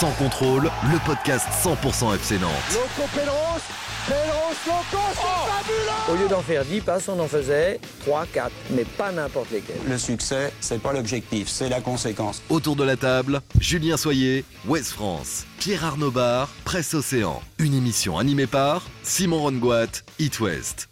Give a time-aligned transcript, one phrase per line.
[0.00, 2.50] Sans contrôle, le podcast 100% FC Nantes.
[2.72, 3.60] Loco Loco,
[4.64, 9.12] c'est fabuleux Au lieu d'en faire 10 passes, on en faisait 3, 4, mais pas
[9.12, 9.76] n'importe lesquels.
[9.88, 12.42] Le succès, c'est pas l'objectif, c'est la conséquence.
[12.50, 17.40] Autour de la table, Julien Soyer, Ouest France, Pierre Arnaud Bar, Presse Océan.
[17.58, 20.88] Une émission animée par Simon Rongoat, It West.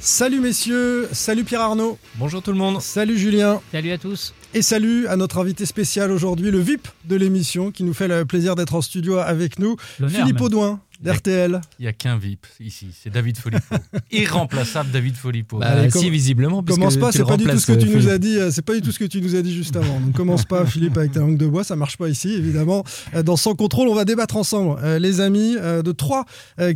[0.00, 1.98] Salut messieurs, salut Pierre Arnaud.
[2.14, 2.80] Bonjour tout le monde.
[2.80, 3.60] Salut Julien.
[3.70, 4.32] Salut à tous.
[4.52, 8.24] Et salut à notre invité spécial aujourd'hui, le VIP de l'émission, qui nous fait le
[8.24, 9.76] plaisir d'être en studio avec nous,
[10.08, 10.42] Philippe même.
[10.42, 11.60] Audouin d'RTL.
[11.78, 13.74] Il n'y a qu'un VIP ici, c'est David Folipo.
[14.10, 15.58] Irremplaçable David Folipo.
[15.58, 16.62] Bah, Allez, si visiblement.
[16.62, 18.10] Commence pas, c'est pas du tout ce que tu euh, nous Philippe.
[18.10, 19.98] as dit, euh, c'est pas du tout ce que tu nous as dit juste avant.
[20.00, 22.84] Donc commence pas Philippe avec ta langue de bois, ça marche pas ici évidemment.
[23.14, 26.24] Euh, Dans Sans contrôle, on va débattre ensemble les amis de trois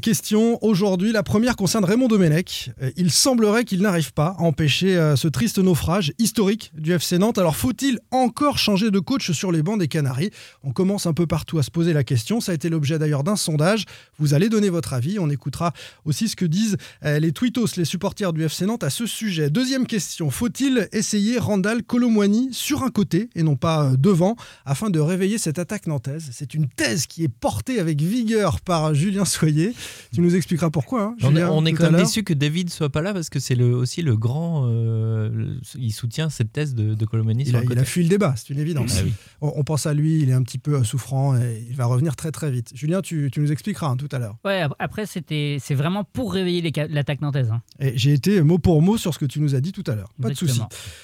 [0.00, 1.12] questions aujourd'hui.
[1.12, 2.70] La première concerne Raymond Domenech.
[2.96, 7.38] Il semblerait qu'il n'arrive pas à empêcher ce triste naufrage historique du FC Nantes.
[7.38, 10.30] Alors faut-il encore changer de coach sur les bancs des Canaries?
[10.62, 12.40] On commence un peu partout à se poser la question.
[12.40, 13.84] Ça a été l'objet d'ailleurs d'un sondage.
[14.18, 15.18] Vous allez donner votre avis.
[15.18, 15.72] On écoutera
[16.04, 19.50] aussi ce que disent euh, les tweetos, les supporters du FC Nantes à ce sujet.
[19.50, 20.30] Deuxième question.
[20.30, 25.38] Faut-il essayer Randall Colomwani sur un côté et non pas euh, devant afin de réveiller
[25.38, 26.28] cette attaque nantaise?
[26.32, 29.72] C'est une thèse qui est portée avec vigueur par Julien Soyer.
[30.12, 31.02] Tu nous expliqueras pourquoi.
[31.02, 33.30] hein, On, est- Julien, on est quand même déçu que David soit pas là parce
[33.30, 34.66] que c'est le, aussi le grand.
[34.68, 37.80] euh, il soutient cette thèse de, de Colomani Il sur a, il côté.
[37.80, 38.96] a fui le débat, c'est une évidence.
[38.98, 39.12] Ah oui.
[39.40, 41.86] on, on pense à lui, il est un petit peu euh, souffrant et il va
[41.86, 42.70] revenir très très vite.
[42.74, 44.36] Julien, tu, tu nous expliqueras hein, tout à l'heure.
[44.44, 47.50] Ouais, ap- après, c'était, c'est vraiment pour réveiller l'attaque nantaise.
[47.50, 47.62] hein.
[47.80, 49.94] Et j'ai été mot pour mot sur ce que tu nous as dit tout à
[49.94, 50.10] l'heure.
[50.20, 50.60] Pas de souci.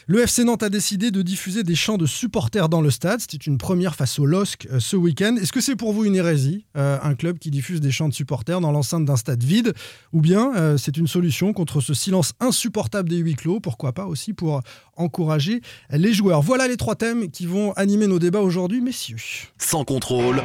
[0.06, 3.20] Le FC Nantes a décidé de diffuser des chants de supporters dans le stade.
[3.20, 5.36] C'était une première face au LOSC euh, ce week-end.
[5.40, 8.14] Est-ce que c'est pour vous une hérésie, euh, un club qui diffuse des chants de
[8.14, 9.72] supporters dans l'enceinte d'un stade vide?
[10.12, 13.60] Ou bien euh, c'est une solution contre ce silence insupportable des huis clos?
[13.60, 14.60] Pourquoi pas aussi pour
[14.96, 16.42] encourager les joueurs?
[16.42, 19.16] Voilà les trois thèmes qui vont animer nos débats aujourd'hui, messieurs.
[19.58, 20.42] Sans contrôle,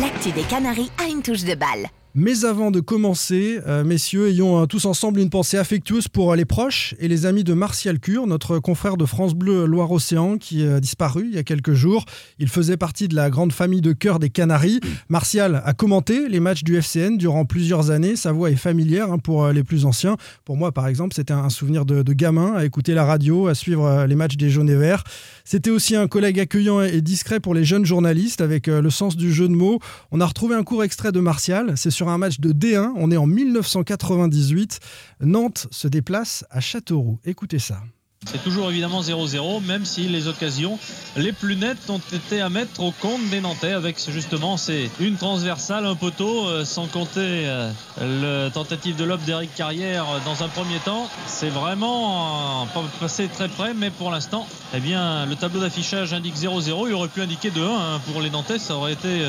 [0.00, 1.88] L'actu des Canaries a une touche de balle.
[2.16, 6.36] Mais avant de commencer, euh, messieurs, ayons euh, tous ensemble une pensée affectueuse pour euh,
[6.36, 10.64] les proches et les amis de Martial Cure, notre confrère de France Bleu Loire-Océan qui
[10.64, 12.04] a disparu il y a quelques jours.
[12.38, 14.78] Il faisait partie de la grande famille de cœur des Canaries.
[15.08, 18.14] Martial a commenté les matchs du FCN durant plusieurs années.
[18.14, 20.16] Sa voix est familière hein, pour les plus anciens.
[20.44, 24.04] Pour moi, par exemple, c'était un souvenir de, gamin à écouter la radio, à suivre
[24.06, 25.02] les matchs des jaunes et verts.
[25.44, 29.32] C'était aussi un collègue accueillant et discret pour les jeunes journalistes avec le sens du
[29.32, 29.80] jeu de mots.
[30.12, 31.72] On a retrouvé un court extrait de Martial.
[31.74, 32.92] C'est sur un match de D1.
[32.96, 34.80] On est en 1998.
[35.20, 37.18] Nantes se déplace à Châteauroux.
[37.24, 37.82] Écoutez ça.
[38.26, 40.78] C'est toujours évidemment 0-0, même si les occasions
[41.16, 45.16] les plus nettes ont été à mettre au compte des Nantais avec justement c'est une
[45.16, 47.70] transversale, un poteau, euh, sans compter euh,
[48.00, 51.08] le tentative de lob d'Eric Carrière euh, dans un premier temps.
[51.26, 56.36] C'est vraiment pas passé très près, mais pour l'instant, eh bien, le tableau d'affichage indique
[56.36, 56.88] 0-0.
[56.88, 59.22] Il aurait pu indiquer 2-1 hein, pour les Nantais, ça aurait été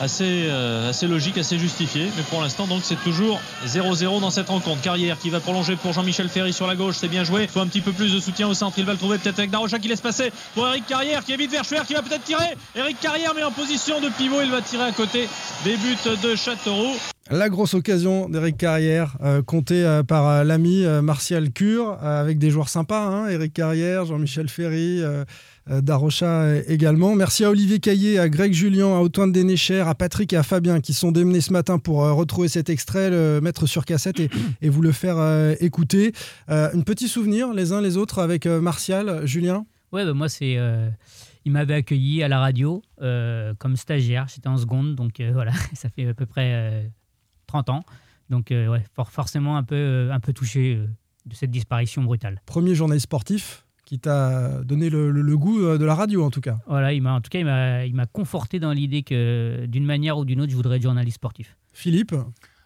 [0.00, 0.48] assez,
[1.06, 2.10] logique, assez justifié.
[2.16, 4.80] Mais pour l'instant, donc, c'est toujours 0-0 dans cette rencontre.
[4.80, 7.46] Carrière qui va prolonger pour Jean-Michel Ferry sur la gauche, c'est bien joué.
[7.46, 8.78] Faut un petit peu plus de soutien au centre.
[8.78, 11.50] Il va le trouver peut-être avec Darocha qui laisse passer pour Eric Carrière qui évite
[11.50, 12.56] Verschuer qui va peut-être tirer.
[12.74, 15.28] Eric Carrière mais en position de pivot, il va tirer à côté
[15.64, 16.96] des buts de Châteauroux.
[17.30, 22.38] La grosse occasion d'Eric Carrière, euh, comptée euh, par euh, l'ami euh, Martial Cure, avec
[22.38, 25.02] des joueurs sympas, hein, Eric Carrière, Jean-Michel Ferry,
[25.82, 27.14] Darocha euh, également.
[27.14, 30.80] Merci à Olivier Caillé, à Greg Julien, à Antoine Dénécher, à Patrick et à Fabien
[30.80, 34.30] qui sont démenés ce matin pour euh, retrouver cet extrait, le mettre sur cassette et,
[34.62, 36.12] et vous le faire euh, écouter.
[36.48, 39.66] Un petit souvenir les uns les autres avec Martial, Julien?
[39.92, 40.56] Ouais, bah, moi, c'est.
[40.58, 40.88] euh,
[41.44, 44.26] il m'avait accueilli à la radio euh, comme stagiaire.
[44.34, 46.82] J'étais en seconde, donc euh, voilà, ça fait à peu près euh,
[47.46, 47.84] 30 ans.
[48.28, 50.74] Donc, ouais, for- forcément un peu, un peu touché
[51.24, 52.42] de cette disparition brutale.
[52.44, 53.64] Premier journaliste sportif?
[53.88, 56.58] Qui t'a donné le, le- le goût euh, de la radio en tout cas.
[56.66, 59.86] Voilà, il m'a, en tout cas, il m'a, il m'a conforté dans l'idée que d'une
[59.86, 61.56] manière ou d'une autre, je voudrais être journaliste sportif.
[61.72, 62.14] Philippe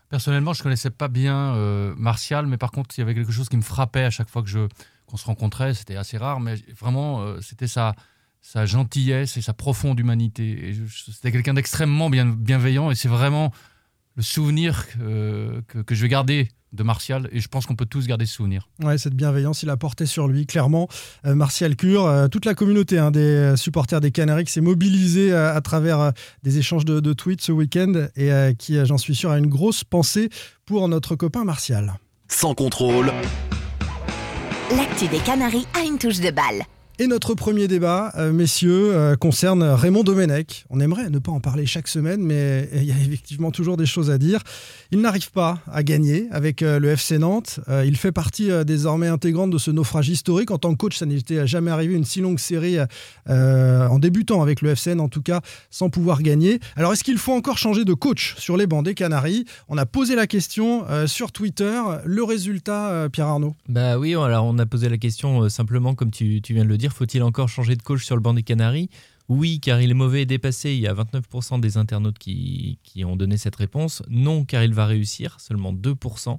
[0.08, 3.48] Personnellement, je connaissais pas bien euh, Martial, mais par contre, il y avait quelque chose
[3.48, 4.66] qui me frappait à chaque fois que je
[5.06, 5.74] qu'on se rencontrait.
[5.74, 7.94] C'était assez rare, mais vraiment, euh, c'était sa
[8.40, 10.74] sa gentillesse et sa profonde humanité.
[10.90, 13.52] C'était quelqu'un d'extrêmement bien, bienveillant, et c'est vraiment
[14.14, 17.87] le souvenir que, que, que je vais garder de Martial et je pense qu'on peut
[17.87, 18.69] tous garder ce souvenir.
[18.82, 20.88] Ouais, cette bienveillance, il a porté sur lui, clairement.
[21.26, 25.32] Euh, Martial Cure, euh, toute la communauté hein, des supporters des Canaries qui s'est mobilisée
[25.32, 26.11] euh, à travers euh,
[26.43, 29.38] des échanges de, de tweets ce week-end et euh, qui, euh, j'en suis sûr, a
[29.38, 30.31] une grosse pensée
[30.65, 31.93] pour notre copain Martial.
[32.29, 33.12] Sans contrôle,
[34.75, 36.62] L'actu des Canaries a une touche de balle.
[36.99, 40.67] Et notre premier débat, euh, messieurs, euh, concerne Raymond Domenech.
[40.69, 43.87] On aimerait ne pas en parler chaque semaine, mais il y a effectivement toujours des
[43.87, 44.41] choses à dire.
[44.91, 47.61] Il n'arrive pas à gagner avec euh, le FC Nantes.
[47.87, 50.50] Il fait partie désormais intégrante de ce naufrage historique.
[50.50, 52.77] En tant que coach, ça n'était jamais arrivé une si longue série
[53.29, 55.41] en débutant avec le FCN, en tout cas,
[55.71, 56.61] sans pouvoir gagner.
[56.77, 59.47] Alors, est-ce qu'il faut encore changer de coach sur les bancs des Canaries?
[59.69, 61.81] On a posé la question sur Twitter.
[62.05, 63.55] Le résultat, Pierre Arnaud?
[63.69, 66.81] Bah oui, alors on a posé la question simplement, comme tu viens de le dire,
[66.90, 68.88] faut-il encore changer de coach sur le banc des Canaries?
[69.29, 70.73] Oui, car il est mauvais et dépassé.
[70.73, 74.02] Il y a 29% des internautes qui, qui ont donné cette réponse.
[74.08, 76.38] Non, car il va réussir, seulement 2%.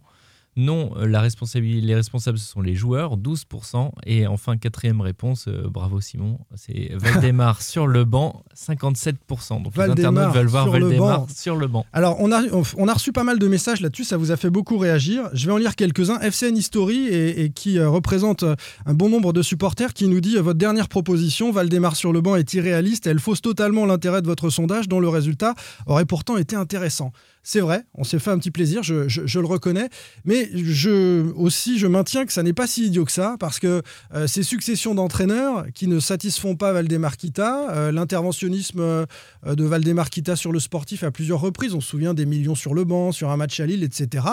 [0.56, 3.92] Non, la responsabilité, les responsables, ce sont les joueurs, 12%.
[4.06, 9.64] Et enfin, quatrième réponse, euh, bravo Simon, c'est Valdemar sur le banc, 57%.
[9.64, 11.86] Donc les Valdemar internautes veulent voir Valdemar sur le banc.
[11.92, 12.42] Alors, on a,
[12.78, 15.30] on a reçu pas mal de messages là-dessus, ça vous a fait beaucoup réagir.
[15.34, 16.20] Je vais en lire quelques-uns.
[16.20, 18.56] FCN History, et, et qui euh, représente euh,
[18.86, 22.36] un bon nombre de supporters, qui nous dit Votre dernière proposition, Valdemar sur le banc,
[22.36, 23.08] est irréaliste.
[23.08, 25.56] Elle fausse totalement l'intérêt de votre sondage, dont le résultat
[25.88, 27.12] aurait pourtant été intéressant.
[27.46, 29.90] C'est vrai, on s'est fait un petit plaisir, je, je- je le reconnais,
[30.24, 33.82] mais je, aussi je maintiens que ça n'est pas si idiot que ça, parce que
[34.14, 39.06] euh, ces successions d'entraîneurs qui ne satisfont pas Valdemar Kita, euh, l'interventionnisme euh,
[39.46, 42.74] de Valdemar Kita sur le sportif à plusieurs reprises, on se souvient des millions sur
[42.74, 44.26] le banc, sur un match à Lille, etc.,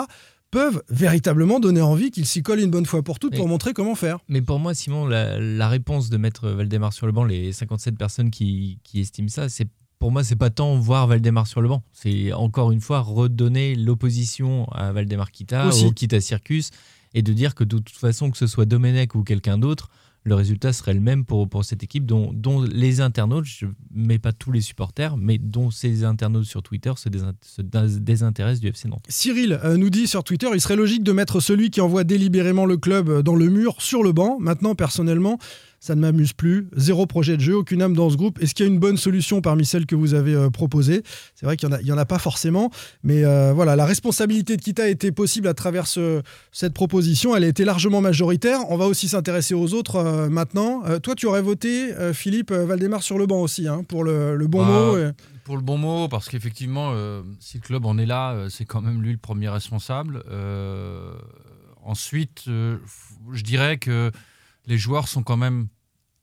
[0.49, 3.95] peuvent véritablement donner envie qu'il s'y colle une bonne fois pour toutes pour montrer comment
[3.95, 4.19] faire.
[4.27, 7.97] Mais pour moi, Simon, la, la réponse de mettre Valdemar sur le banc, les 57
[7.97, 9.67] personnes qui, qui estiment ça, c'est
[10.01, 11.83] pour moi, c'est pas tant voir Valdemar sur le banc.
[11.93, 16.71] C'est encore une fois redonner l'opposition à Valdemar Kita, au Kita Circus,
[17.13, 19.91] et de dire que de toute façon, que ce soit Domenech ou quelqu'un d'autre,
[20.23, 23.71] le résultat serait le même pour, pour cette équipe dont, dont les internautes, je ne
[24.07, 27.09] mets pas tous les supporters, mais dont ces internautes sur Twitter se,
[27.41, 29.05] se désintéressent du FC Nantes.
[29.07, 32.65] Cyril euh, nous dit sur Twitter, il serait logique de mettre celui qui envoie délibérément
[32.65, 34.39] le club dans le mur sur le banc.
[34.39, 35.37] Maintenant, personnellement,
[35.83, 36.67] ça ne m'amuse plus.
[36.75, 38.39] Zéro projet de jeu, aucune âme dans ce groupe.
[38.39, 41.01] Est-ce qu'il y a une bonne solution parmi celles que vous avez euh, proposées?
[41.33, 42.69] C'est vrai qu'il n'y en, a- en a pas forcément,
[43.03, 47.35] mais euh, voilà, la responsabilité de Kita était possible à travers ce- cette proposition.
[47.35, 48.59] Elle a été largement majoritaire.
[48.69, 50.83] On va aussi s'intéresser aux autres euh, maintenant.
[51.01, 54.61] Toi, tu aurais voté, Philippe Valdemar, sur le banc aussi, hein, pour le, le bon
[54.63, 54.97] Ah, mot.
[54.99, 55.11] et-
[55.45, 56.93] Pour le bon mot, parce qu'effectivement,
[57.39, 60.21] si le club en est là, c'est quand même lui le premier responsable.
[61.83, 64.11] Ensuite, je dirais que
[64.65, 65.67] les joueurs sont quand même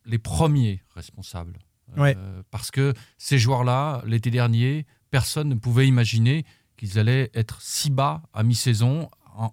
[0.05, 1.59] les premiers responsables.
[1.97, 2.43] Euh.
[2.51, 6.45] Parce que ces joueurs-là, l'été dernier, personne ne pouvait imaginer
[6.77, 9.11] qu'ils allaient être si bas à mi-saison,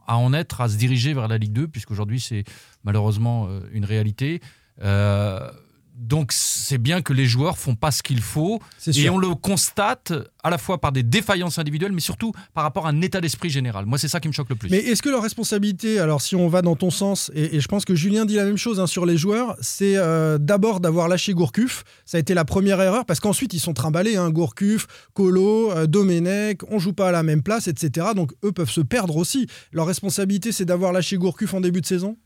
[0.07, 2.43] à en être, à se diriger vers la Ligue 2, puisqu'aujourd'hui c'est
[2.83, 4.41] malheureusement euh, une réalité.
[4.81, 5.51] Euh,
[5.97, 10.13] donc c'est bien que les joueurs font pas ce qu'il faut et on le constate
[10.43, 13.49] à la fois par des défaillances individuelles mais surtout par rapport à un état d'esprit
[13.49, 13.85] général.
[13.85, 14.69] Moi c'est ça qui me choque le plus.
[14.69, 17.67] Mais est-ce que leur responsabilité, alors si on va dans ton sens, et, et je
[17.67, 21.07] pense que Julien dit la même chose hein, sur les joueurs, c'est euh, d'abord d'avoir
[21.07, 21.83] lâché Gourcuff.
[22.05, 25.87] Ça a été la première erreur, parce qu'ensuite ils sont trimballés, hein, Gourcuff, Colo, euh,
[25.87, 28.07] Domenech, on joue pas à la même place, etc.
[28.15, 29.47] Donc eux peuvent se perdre aussi.
[29.71, 32.17] Leur responsabilité, c'est d'avoir lâché Gourcuff en début de saison?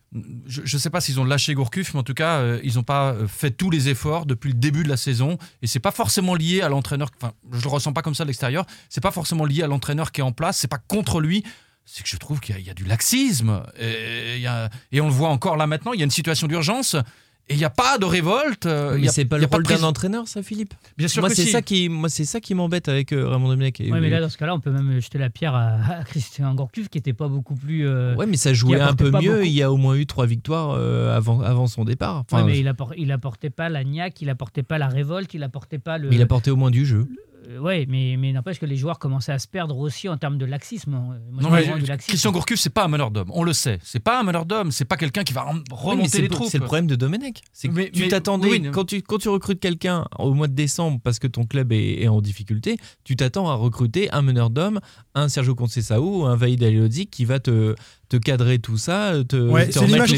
[0.47, 2.83] Je ne sais pas s'ils ont lâché Gourcuff, mais en tout cas, euh, ils n'ont
[2.83, 5.37] pas euh, fait tous les efforts depuis le début de la saison.
[5.61, 7.09] Et c'est pas forcément lié à l'entraîneur.
[7.21, 8.66] Enfin, je le ressens pas comme ça de l'extérieur.
[8.89, 10.57] C'est pas forcément lié à l'entraîneur qui est en place.
[10.57, 11.44] C'est pas contre lui.
[11.85, 13.63] C'est que je trouve qu'il y, a- du laxisme.
[13.80, 15.94] Et on le voit encore là maintenant.
[15.94, 16.95] Il y a une situation d'urgence.
[17.49, 18.68] Et il n'y a pas de révolte.
[18.68, 20.73] euh, Mais c'est pas le rôle d'un entraîneur, ça, Philippe?
[20.97, 21.49] Bien sûr moi, que c'est si.
[21.51, 23.81] ça qui, moi, c'est ça qui m'embête avec euh, Raymond Domenech.
[23.81, 26.03] Et- Ouais, mais là, dans ce cas-là, on peut même jeter la pierre à, à
[26.03, 27.87] Christian Gourcuff, qui n'était pas beaucoup plus.
[27.87, 29.31] euh, Ouais, mais ça jouait un peu mieux.
[29.31, 29.41] beaucoup.
[29.44, 32.18] Il y a au moins eu trois victoires euh, avant, avant son départ.
[32.29, 35.33] Enfin, Ouais, mais il, appor- il apportait pas la niaque, il apportait pas la révolte,
[35.33, 36.09] il apportait pas le.
[36.09, 37.07] mais il apportait au moins du jeu.
[37.47, 40.37] Euh, ouais, mais, mais n'empêche que les joueurs commençaient à se perdre aussi en termes
[40.37, 40.91] de laxisme.
[40.91, 42.09] Moi, je Non, mais vraiment du laxisme.
[42.11, 43.29] Christian Gourcuff, c'est pas un meneur d'homme.
[43.33, 43.79] On le sait.
[43.83, 44.71] C'est pas un meneur d'homme.
[44.71, 46.49] C'est pas quelqu'un qui va Oui, remonter c'est les le- troupes.
[46.49, 47.41] C'est le problème de Domenech.
[47.53, 48.71] C'est que Mais- tu t'attendais, oui, oui.
[48.71, 52.01] quand, tu, quand tu recrutes quelqu'un au mois de décembre parce que ton club est,
[52.03, 54.79] est en difficulté, tu t'attends à recruter un meneur d'homme,
[55.15, 57.75] un Sergio Conceição, un Vaïd Aliodzi qui va te,
[58.09, 60.09] te cadrer tout ça, te, Ouais, te c'est l'image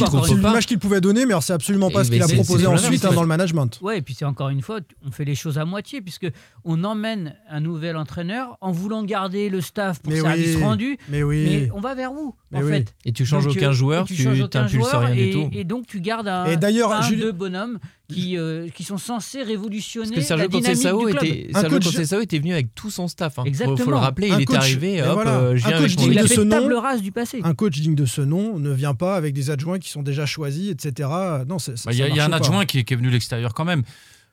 [0.65, 0.81] qu'il pas.
[0.87, 3.21] pouvait donner, mais alors c'est absolument pas Et ce qu'il a proposé ensuite hein, dans
[3.21, 3.79] le management.
[3.81, 6.27] Ouais, et puis c'est encore une fois, on fait les choses à moitié, puisque
[6.63, 10.97] on emmène un nouvel entraîneur en voulant garder le staff pour Mais service oui, rendu.
[11.09, 11.43] mais oui.
[11.49, 12.71] Mais on va vers où, Mais en oui.
[12.71, 15.25] fait Et tu changes Donc, aucun euh, joueur, tu changes aucun t'impulses joueur, rien et,
[15.27, 15.49] du tout.
[15.51, 17.77] Et donc tu gardes un, Et d'ailleurs, un Julien- deux bonhommes
[18.13, 21.23] qui, euh, qui sont censés révolutionner Parce que Sergio la dynamique Conceição du club.
[21.23, 23.33] était, Un Sergio coach- Conceição était venu avec tout son staff.
[23.39, 23.41] Hein.
[23.41, 23.91] Faut- Faut, Exactement.
[23.91, 25.01] le rappeler, Un il coach- est arrivé.
[25.03, 25.31] Hop, voilà.
[25.39, 26.49] euh, Un coach digne de ce nom.
[26.61, 27.39] table rase du passé.
[27.43, 30.25] Un coach digne de ce nom ne vient pas avec des adjoints qui sont déjà
[30.25, 31.09] choisis, etc.
[31.47, 32.35] Non, Bah, Il y, a- y un pas.
[32.37, 33.83] adjoint qui est, qui est venu de l'extérieur quand même.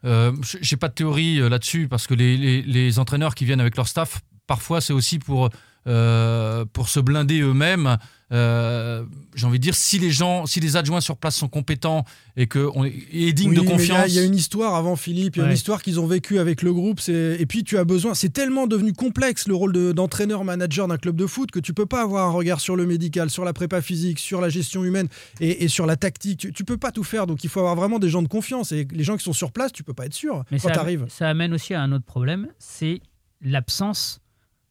[0.05, 0.31] Euh,
[0.61, 3.75] J'ai pas de théorie euh, là-dessus parce que les, les- les entraîneurs qui viennent avec
[3.75, 5.49] leur staff, parfois c'est aussi pour,
[5.87, 7.97] euh, pour se blinder eux-mêmes.
[8.31, 9.03] Euh,
[9.35, 12.05] J'ai envie de dire, si les gens, si les adjoints sur place sont compétents
[12.37, 14.05] et que on est, et dignes Oui, de il y confiance.
[14.09, 16.37] Il y, a une histoire avant Philippe, il y a une histoire qu'ils ont vécue
[16.39, 16.99] avec le groupe.
[17.09, 18.13] Et puis tu as besoin.
[18.13, 21.85] C'est tellement devenu complexe le rôle de- d'entraîneur-manager d'un club de foot que tu peux
[21.87, 25.07] pas avoir un regard sur le médical, sur la prépa physique, sur la gestion humaine
[25.39, 26.39] et, et sur la tactique.
[26.39, 27.25] Tu, tu peux pas tout faire.
[27.25, 28.71] Donc il faut avoir vraiment des gens de confiance.
[28.71, 30.73] Et les gens qui sont sur place, tu peux pas être sûr Mais quand ça,
[30.75, 31.05] tu arrives.
[31.09, 33.01] ça amène aussi à un autre problème, c'est
[33.41, 34.19] l'absence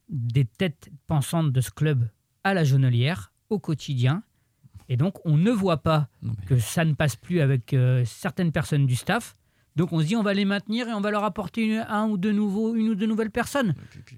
[0.09, 2.09] des têtes pensantes de ce club
[2.45, 4.23] à la Jonelière, au quotidien.
[4.89, 8.05] Et donc, on ne voit pas Non, mais- que ça ne passe plus avec euh,
[8.07, 9.37] certaines personnes du staff.
[9.79, 12.07] Donc, on se dit, on va les maintenir et on va leur apporter une, un
[12.09, 13.75] ou deux nouveaux, une ou deux nouvelles personnes.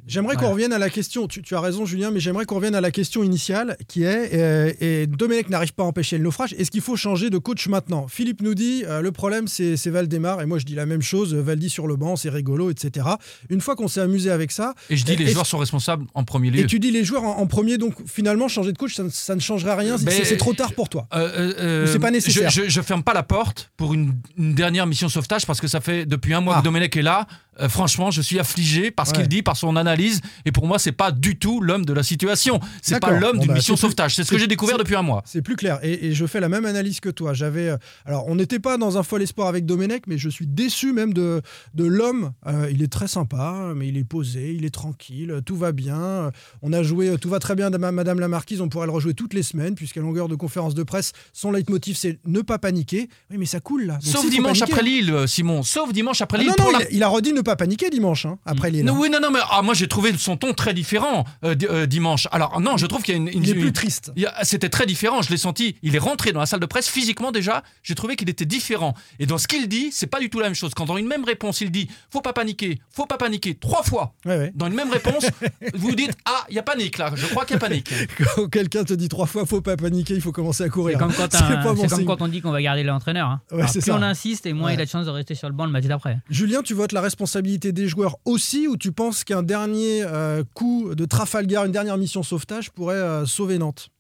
[0.07, 0.49] J'aimerais Voilà.
[0.49, 2.81] qu'on revienne à la question, tu, tu as raison Julien, mais j'aimerais qu'on revienne à
[2.81, 6.71] la question initiale qui est, euh, et Domenech n'arrive pas à empêcher le naufrage, est-ce
[6.71, 8.09] qu'il faut changer de coach maintenant?
[8.09, 11.03] Philippe nous dit, euh, le problème c'est c'est Valdemar, et moi je dis la même
[11.03, 13.07] chose, Valdi sur le banc, c'est rigolo, etc.
[13.51, 16.25] Une fois qu'on s'est amusé avec ça, Et je dis, les joueurs sont responsables en
[16.25, 16.61] premier lieu.
[16.61, 19.11] et tu dis les joueurs en, en premier, donc finalement changer de coach, ça, ne-
[19.11, 21.07] ça ne changerait rien, c'est- trop tard pour toi?
[21.15, 22.49] Euh, c'est pas nécessaire.
[22.51, 25.69] Je, je, je ferme pas la porte pour une, une dernière mission sauvetage parce que
[25.69, 26.61] ça fait depuis un mois Ah.
[26.61, 27.27] que Domenech est là.
[27.61, 29.19] Euh, franchement, je suis affligé par ce Ouais.
[29.19, 30.21] qu'il dit, par son analyse.
[30.45, 32.61] Et pour moi, c'est pas du tout l'homme de la situation.
[32.83, 34.15] C'est pas l'homme Bon, d'une bah, mission sauvetage.
[34.17, 35.23] C'est ce que j'ai découvert depuis un mois.
[35.27, 35.79] C'est plus clair.
[35.83, 37.35] Et, et je fais la même analyse que toi.
[37.35, 37.77] J'avais, euh,
[38.07, 41.13] alors, on n'était pas dans un fol espoir avec Domenech, mais je suis déçu même
[41.13, 41.43] de,
[41.75, 42.33] de l'homme.
[42.47, 46.31] Euh, il est très sympa, mais il est posé, il est tranquille, tout va bien.
[46.63, 48.61] On a joué, tout va très bien, Madame la Marquise.
[48.61, 51.97] On pourrait le rejouer toutes les semaines, puisqu'à longueur de conférence de presse, son leitmotiv,
[51.97, 53.09] c'est ne pas paniquer.
[53.31, 53.95] Oui, mais ça coule là.
[53.95, 55.63] Donc, Sauf dimanche après Lille, Simon.
[55.63, 56.53] Sauf dimanche après Ah Lille.
[56.59, 58.85] non, non, la- il, il a redit ne pas paniquer dimanche, hein, après Lille.
[58.85, 58.99] Non, hein.
[59.01, 62.29] oui, non, non, mais ah, moi j'ai trouvé son ton très différent euh, euh, dimanche.
[62.33, 64.13] Alors non, je trouve qu'il y a une, une- Il est plus une- triste.
[64.43, 65.77] C'était très différent, je l'ai senti.
[65.83, 67.63] Il est rentré dans la salle de presse physiquement déjà.
[67.83, 68.95] J'ai trouvé qu'il était différent.
[69.19, 70.73] Et dans ce qu'il dit, c'est pas du tout la même chose.
[70.75, 74.15] Quand dans une même réponse, il dit faut pas paniquer, faut pas paniquer trois fois.
[74.25, 74.53] Ouais, ouais.
[74.55, 75.25] Dans une même réponse,
[75.75, 77.13] vous dites ah il y a panique là.
[77.15, 77.91] Je crois qu'il y a panique.
[78.35, 80.99] Quand quelqu'un te dit trois fois, faut pas paniquer, il faut commencer à C'est courir.
[80.99, 82.07] comme, quand, C'est un- pas bon c'est comme signe.
[82.07, 83.29] quand on dit qu'on va garder l'entraîneur.
[83.29, 83.41] hein.
[83.51, 83.97] Ouais, Alors, c'est plus ça.
[83.99, 84.75] on insiste et moins Ouais.
[84.75, 86.19] il a de chance de rester sur le banc le match d'après.
[86.29, 90.95] Julien, tu votes la responsabilité des joueurs aussi ou tu penses qu'un dernier euh, coup
[90.95, 93.91] de Trafalgar, une dernière mission sauvetage pourrait euh, sauver Nantes?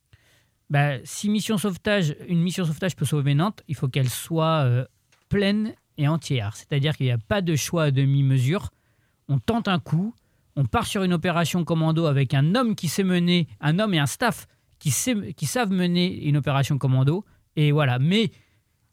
[0.69, 4.85] Bah, si mission sauvetage, une mission sauvetage peut sauver Nantes, il faut qu'elle soit euh,
[5.29, 6.55] pleine et entière.
[6.57, 8.71] C'est-à-dire qu'il n'y a pas de choix à demi-mesure.
[9.29, 10.15] On tente un coup,
[10.57, 13.99] on part sur une opération commando avec un homme qui sait mener, un homme et
[13.99, 14.47] un staff
[14.79, 17.25] qui, sait- qui savent mener une opération commando.
[17.57, 17.99] Et voilà.
[17.99, 18.31] Mais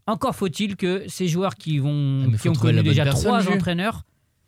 [0.08, 4.04] encore faut-il que ces joueurs qui, vont, Ah, qui ont connu déjà trois entraîneurs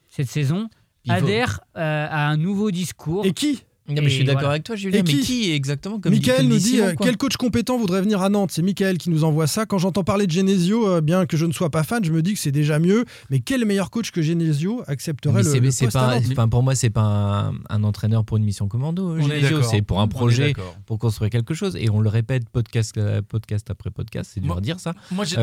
[0.09, 0.69] cette saison
[1.05, 3.25] Il faut- adhèrent euh, à un nouveau discours.
[3.25, 4.51] Et qui Non, mais je suis d'accord voilà.
[4.51, 4.99] avec toi, Julien.
[4.99, 7.07] Et mais qui exactement comme Michael nous dit euh, quoi.
[7.07, 8.51] quel coach compétent voudrait venir à Nantes?
[8.51, 9.65] C'est Michael qui nous envoie ça.
[9.65, 12.21] Quand j'entends parler de Genesio, euh, bien que je ne sois pas fan, je me
[12.21, 13.05] dis que c'est déjà mieux.
[13.31, 16.49] Mais quel meilleur coach que Genesio accepterait Mais le, poste à pas, Nantes?
[16.51, 19.15] pour moi, c'est pas un, un entraîneur pour une mission commando.
[19.15, 19.63] On Genesio.
[19.63, 20.53] C'est pour un projet,
[20.85, 21.75] pour construire quelque chose.
[21.75, 24.29] Et on le répète podcast, euh, podcast après podcast.
[24.33, 24.93] C'est dur Moi- à dire ça.
[25.11, 25.35] Moi j'ai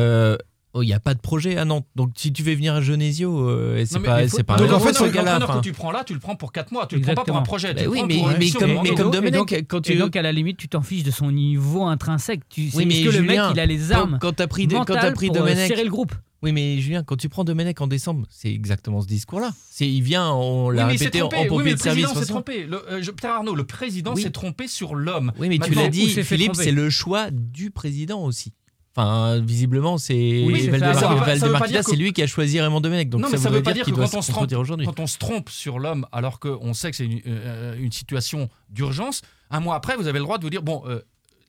[0.77, 1.85] Oh, Il n'y a pas de projet à Nantes.
[1.95, 4.93] Donc si tu fais venir à Genesio, euh, c'est pas, faut- pas Donc, en fait,
[4.93, 5.39] ce gars-là.
[5.39, 6.85] que tu prends là, tu le prends pour 4 mois.
[6.87, 7.39] Tu le prends pas pour Exactement.
[7.39, 7.73] un projet.
[7.73, 9.95] Bah le oui, mais- mais comme- mais comme donc- Domenech, et donc- quand tu- et
[9.97, 12.41] donc, à la limite, tu t'en fiches de son niveau intrinsèque.
[12.49, 14.67] Tu, Oui, mais que le Julien, mec, il a les quand- armes quand t'as pris,
[14.67, 16.13] quand t'as pris pour euh, Domenech, serrer le groupe?
[16.43, 19.49] Oui, mais Julien, quand tu prends Domenech en décembre, c'est exactement ce discours-là.
[19.71, 21.29] C'est, il vient, on l'a Oui, répété en, en.
[21.49, 22.03] Oui, mais de le service.
[22.03, 22.65] président s'est trompé.
[22.65, 24.21] Le, euh, je- Pierre Arnaud, le président Oui.
[24.21, 25.31] s'est trompé sur l'homme.
[25.39, 28.53] Oui, mais tu l'as dit, Philippe, c'est le choix du président aussi.
[28.97, 30.99] Enfin, visiblement, c'est Oui, c'est Valdemar- ça.
[31.01, 32.59] Ça veut pas- ça veut pas Valdemar dire Kita, que- c'est lui qui a choisi
[32.59, 33.09] Raymond Domenech.
[33.09, 34.49] Donc non, ça mais ça voudrait veut pas dire dire que quand on, se trompe,
[34.85, 38.49] quand on se trompe sur l'homme, alors qu'on sait que c'est une, euh, une situation
[38.71, 41.01] d'urgence, un mois après, vous avez le droit de vous dire bon, euh,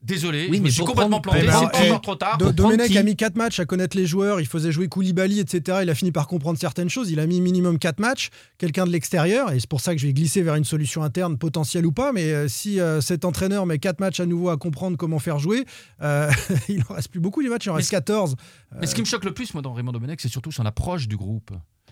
[0.03, 2.39] désolé, Oui, je mais suis complètement prendre- planté, Mais c'est eh, encore trop tard.
[2.39, 5.81] Do- Domenech a mis 4 matchs à connaître les joueurs, il faisait jouer Koulibaly, etc.
[5.83, 7.11] Il a fini par comprendre certaines choses.
[7.11, 10.07] Il a mis minimum 4 matchs, quelqu'un de l'extérieur, et c'est pour ça que je
[10.07, 12.13] vais glisser vers une solution interne, potentielle ou pas.
[12.13, 15.39] Mais euh, si euh, cet entraîneur met 4 matchs à nouveau à comprendre comment faire
[15.39, 15.65] jouer,
[16.03, 16.31] euh,
[16.69, 18.37] il en reste plus beaucoup les matchs, il en Mais reste ce- 14.
[18.81, 21.09] Mais ce qui me choque le plus, moi, dans Raymond Domenech, c'est surtout son approche
[21.09, 21.51] du groupe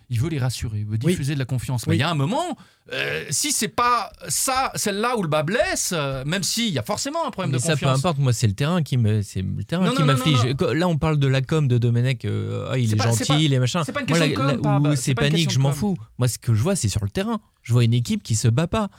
[0.09, 1.87] il veut les rassurer, il veut diffuser de la confiance.
[1.87, 2.57] Mais il y a un moment,
[2.93, 6.83] euh, si c'est pas ça, celle-là où le bas blesse, euh, même s'il y a
[6.83, 7.93] forcément un problème mais de ça, confiance.
[7.93, 10.45] Peu importe, moi c'est le terrain qui me, c'est le terrain qui m'afflige.
[10.61, 13.59] Là on parle de la com de Domenech, euh, ah, il est, gentil, il est
[13.59, 13.83] machin.
[13.85, 15.97] C'est pas une question moi, la, de com, c'est panique, je m'en fous.
[16.19, 17.41] Moi ce que je vois c'est sur le terrain.
[17.63, 18.91] Je vois une équipe qui se bat pas.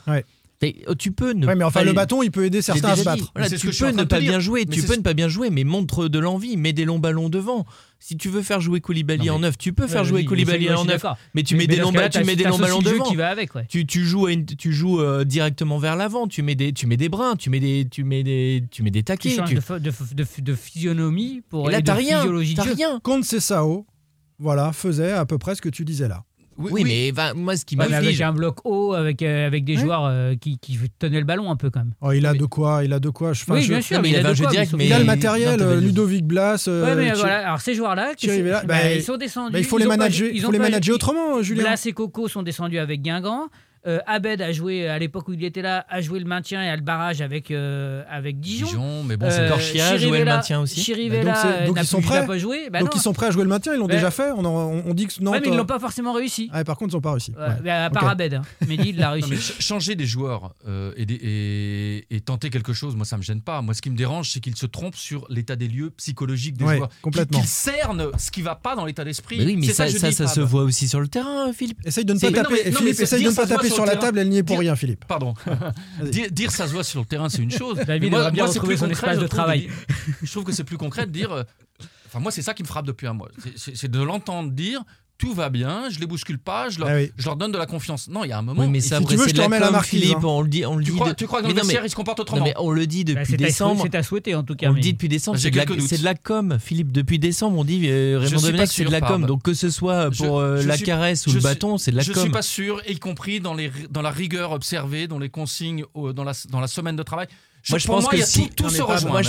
[0.88, 3.30] Oh, tu peux ne pas le bâton, il peut aider certains à se battre.
[3.34, 6.18] Voilà, tu peux pas bien jouer, tu peux ne pas bien jouer, mais montre de
[6.18, 7.64] l'envie, mets des longs ballons devant.
[8.00, 11.04] Si tu veux faire jouer Koulibaly en neuf, tu peux faire jouer Koulibaly en neuf,
[11.34, 13.18] mais tu mets des Lomba, tu mets devant.
[13.28, 14.28] Avec, tu, joues,
[14.58, 17.60] tu joues euh, directement vers l'avant, tu mets des tu mets des brins, tu mets
[17.60, 19.54] des tu mets des tu mets des taquets, tu, tu...
[19.54, 23.00] De, de, de, physionomie pour et là, et as de rien, physiologie as rien.
[24.38, 26.24] Voilà, faisait à peu près ce que tu disais là.
[26.58, 28.12] Oui, mais moi, ce qui m'a fait.
[28.12, 31.50] J'ai un bloc haut, avec, euh, avec des joueurs euh, qui, qui, tenaient le ballon
[31.50, 31.92] un peu quand même.
[32.00, 33.32] Oh, il a de quoi, il a de quoi.
[33.32, 33.68] Je, oui, je...
[33.68, 36.24] bien sûr, mais il, il, a, de quoi, direct, il a le matériel, euh, Ludovic
[36.26, 36.64] Blas.
[36.68, 37.46] Euh, mais, voilà.
[37.46, 39.52] Alors, ces joueurs-là, bah, bah, ils sont descendus.
[39.52, 41.62] Bah, il faut les manager, ils faut les manager autrement, Julien.
[41.62, 43.48] Blas et Coco sont descendus avec Guingamp.
[43.86, 46.62] Euh, Abed a joué, euh, à l'époque où il était là, a joué le maintien
[46.62, 48.66] et a le barrage avec, euh, avec Dijon.
[48.66, 50.80] Dijon, mais bon, c'est Corchia a joué le maintien aussi.
[50.80, 52.26] Chirivella bah donc, ils sont prêts.
[52.26, 52.70] Pas joué.
[52.70, 54.30] Bah donc ils sont prêts à jouer le maintien, ils l'ont déjà fait.
[54.32, 55.32] On, en, dit que non.
[55.32, 56.50] Ouais, mais ils euh, l'ont pas forcément réussi.
[56.52, 57.32] Ah, par contre, ils n'ont pas réussi.
[57.38, 58.08] À part.
[58.08, 58.42] Abed, hein.
[58.68, 59.54] Il l'a réussi.
[59.60, 60.54] Changer des joueurs
[60.96, 63.62] et, tenter quelque chose, moi, ça me gêne pas.
[63.62, 66.64] Moi, ce qui me dérange, c'est qu'ils se trompent sur l'état des lieux psychologique des
[66.64, 66.88] joueurs.
[67.00, 67.38] Complètement.
[67.38, 69.44] Qu'ils cernent ce qui va pas dans l'état d'esprit.
[69.44, 71.78] Oui, mais ça, ça, se voit aussi sur le terrain, Philippe.
[71.84, 72.72] Essaye de ne pas taper.
[72.72, 74.76] Philippe, essaye de ne pas taper sur, sur la table, elle n'y est pour rien,
[74.76, 75.04] Philippe.
[75.06, 75.34] Pardon.
[76.02, 77.78] dire, dire, ça se voit sur le terrain, c'est une chose.
[77.86, 79.68] David moi, bien moi, son espace de travail.
[80.22, 81.32] Je trouve que c'est plus concret de dire.
[81.32, 81.42] Euh,
[82.06, 83.28] enfin, moi, c'est ça qui me frappe depuis un mois.
[83.56, 84.84] C'est de l'entendre dire
[85.18, 86.78] tout va bien, je les bouscule pas, ah je
[87.24, 88.08] leur, donne de la confiance.
[88.08, 88.62] Non, il y a un moment.
[88.62, 89.86] Oui, mais ça, si tu veux, je te remets la marque.
[89.86, 91.14] Philippe, on le dit, on le tu, dit crois, de...
[91.14, 91.78] tu crois que dans mais...
[91.82, 93.82] il se comportent autrement mais On le dit bah, depuis décembre.
[93.82, 94.70] C'est à souhaiter en tout cas.
[94.70, 95.36] On le dit depuis décembre.
[95.38, 96.14] C'est de, la...
[96.14, 96.92] com, Philippe.
[96.92, 99.26] Depuis décembre, on dit euh, Raymond Domenech, c'est de la com.
[99.26, 102.12] Donc que ce soit pour euh, la caresse ou le bâton, c'est de la com.
[102.14, 106.66] Je suis pas sûr, y compris dans, la rigueur observée, dans les consignes, dans la,
[106.68, 107.26] semaine de travail.
[107.70, 107.86] Moi, je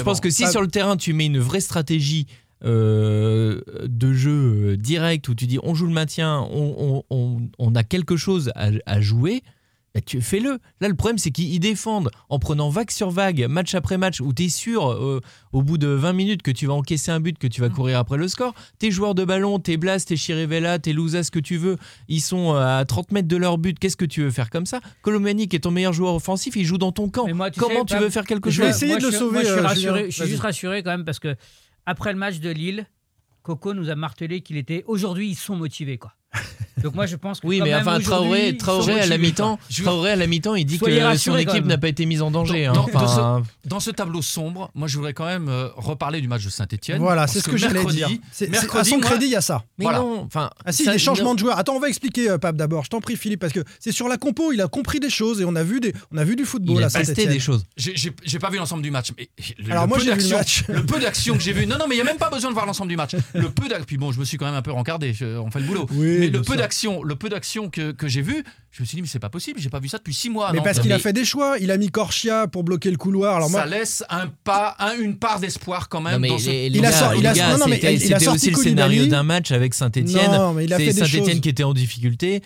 [0.04, 2.28] pense que si sur le terrain, tu mets une vraie stratégie
[2.66, 8.52] euh, de jeu direct où tu dis on joue le maintien, on, a quelque chose
[8.56, 9.44] à, jouer,
[9.96, 10.60] bah, tu fais-le.
[10.82, 14.34] Là, le problème, c'est qu'ils défendent en prenant vague sur vague, match après match, où
[14.34, 15.22] tu es sûr, euh,
[15.54, 17.74] au bout de 20 minutes, que tu vas encaisser un but, que tu vas mm.
[17.74, 18.54] courir après le score.
[18.78, 21.78] Tes joueurs de ballon, tes Blas, tes Chirivella, tes Louza, ce que tu veux,
[22.10, 23.80] ils sont euh, à 30 mètres de leur but.
[23.80, 24.82] Qu'est-ce que tu veux faire comme ça?
[25.02, 27.26] Colomani, qui est ton meilleur joueur offensif, il joue dans ton camp.
[27.58, 29.44] Comment tu veux faire quelque chose Je vais essayer de le sauver.
[29.46, 31.36] Je suis juste rassuré quand même parce que
[31.86, 32.88] après le match de Lille,
[33.44, 36.14] Coco nous a martelé qu'il était aujourd'hui ils sont motivés quoi.
[36.84, 38.58] Donc moi je pense que oui, mais enfin Traoré,
[39.02, 42.06] à la mi-temps, Traoré à la mi-temps, il dit que son équipe n'a pas été
[42.06, 42.68] mise en danger.
[42.68, 42.74] Hein.
[43.66, 47.00] Dans, ce, tableau sombre, moi je voudrais quand même euh, reparler du match de Saint-Etienne.
[47.00, 48.10] Voilà, c'est ce que, que j'allais dire.
[48.74, 49.64] À son crédit, il y a ça.
[49.78, 50.00] Mais voilà.
[50.00, 51.58] non, enfin, ah si, ça, les changements de joueurs.
[51.58, 52.84] Attends, on va expliquer euh, Pape d'abord.
[52.86, 55.42] Je t'en prie Philippe parce que c'est sur la compo, il a compris des choses
[55.42, 57.30] et on a vu des, on a vu du football il à Saint-Etienne.
[57.30, 57.66] des choses.
[57.78, 59.12] J'ai pas vu l'ensemble du match.
[59.70, 61.66] Alors moi j'ai le peu d'action que j'ai vu.
[61.70, 63.12] Non non, mais il y a même pas besoin de voir l'ensemble du match.
[63.36, 63.86] Le peu d'action.
[63.86, 65.14] Puis bon, je me suis quand même un peu rencardé.
[65.22, 65.88] On fait le boulot
[66.20, 69.02] mais le peu d'action, le peu d'action que, que j'ai vu, je me suis dit,
[69.02, 70.52] mais c'est pas possible, j'ai pas vu ça depuis six mois.
[70.54, 71.58] Mais parce qu'il a fait des choix.
[71.60, 73.38] Il a mis Corchia pour bloquer le couloir.
[73.38, 76.22] Alors ça laisse un pas, un, une part d'espoir quand même.
[76.22, 80.32] Non, il, a sorti, il aussi le scénario d'un match avec Saint-Etienne.
[80.78, 82.42] C'est Saint-Etienne qui était en difficulté.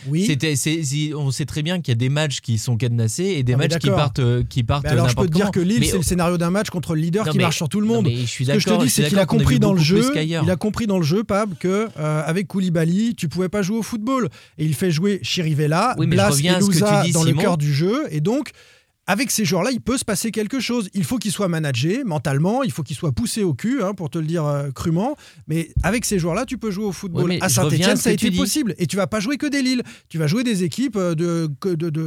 [1.15, 3.57] On sait très bien qu'il y a des matchs qui sont cadenassés et des ah,
[3.57, 4.85] matchs qui partent, euh, qui partent.
[4.85, 7.27] alors je peux te dire que Lille, c'est le scénario d'un match contre le leader
[7.27, 8.07] qui marche sur tout le monde.
[8.07, 10.11] Ce que je te dis, c'est qu'il a compris dans le jeu.
[10.15, 13.77] Il a compris dans le jeu, Pab, que euh, avec Koulibaly, tu pouvais pas jouer
[13.77, 14.29] au football.
[14.57, 17.23] Et il fait jouer Chirivella, Blas et, et Louza dans Simon.
[17.25, 18.07] le cœur du jeu.
[18.11, 18.51] Et donc,
[19.05, 20.89] avec ces joueurs-là, il peut se passer quelque chose.
[20.93, 24.09] Il faut qu'ils soient managés mentalement, il faut qu'ils soient poussés au cul, hein, pour
[24.09, 25.17] te le dire euh, crûment.
[25.47, 27.37] Mais avec ces joueurs-là, tu peux jouer au football.
[27.41, 28.75] À Saint-Etienne, ça a été possible.
[28.77, 29.83] Et tu vas pas jouer que des Lille.
[30.07, 31.49] Tu vas jouer des équipes euh, de,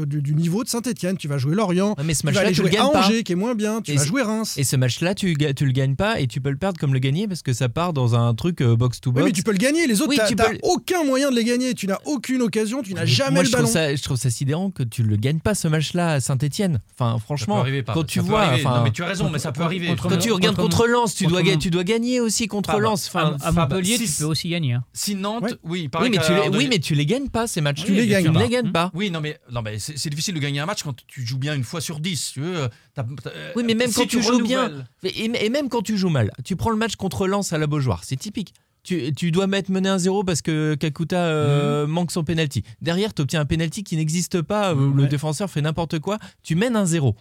[0.05, 1.17] du niveau de Saint-Etienne.
[1.17, 1.95] Tu vas jouer Lorient.
[2.05, 3.83] Mais ce tu vas aller tu jouer le à Angers, qui est moins bien.
[3.83, 4.55] Tu et vas jouer Reims.
[4.57, 6.99] Et ce match-là, tu, tu le gagnes pas et tu peux le perdre comme le
[6.99, 9.23] gagner parce que ça part dans un truc euh, box-to-box.
[9.23, 9.87] Oui, mais tu peux le gagner.
[9.87, 11.75] Les autres, oui, tu n'as aucun moyen de les gagner.
[11.75, 12.83] Tu n'as aucune occasion.
[12.83, 13.53] Tu n'as jamais le je.
[13.53, 16.81] Trouve ça, je trouve ça sidérant que tu le gagnes pas ce match-là à Saint-Etienne.
[16.99, 19.89] Enfin, franchement, quand tu vois, non, mais tu as raison, mais ça peut arriver.
[19.89, 23.09] Contre, quand tu regardes contre Lens, tu dois, tu dois gagner aussi contre Fab, Lens.
[23.09, 24.75] Enfin, ah, à, Montpellier, tu peux aussi gagner.
[24.75, 24.85] Hein.
[24.95, 27.85] Si Nantes, oui, oui, mais oui, mais tu les gagnes pas ces matchs.
[27.85, 28.87] Tu les gagnes, les gagnes pas.
[28.87, 28.91] Hmm.
[28.99, 31.55] Oui, non, mais non, mais c'est difficile de gagner un match quand tu joues bien
[31.55, 32.33] une fois sur dix.
[32.33, 32.69] tu veux, euh,
[32.99, 34.71] euh, oui, mais même quand tu, joues bien,
[35.03, 38.05] et, même quand tu joues mal, tu prends le match contre Lens à la Beaujoire,
[38.05, 38.55] c'est typique
[38.87, 42.63] tu, dois mettre mener un 0 parce que Kakuta euh, manque son penalty.
[42.81, 46.55] Derrière, tu obtiens un penalty qui n'existe pas, euh, le défenseur fait n'importe quoi, tu
[46.55, 47.15] mènes un 0.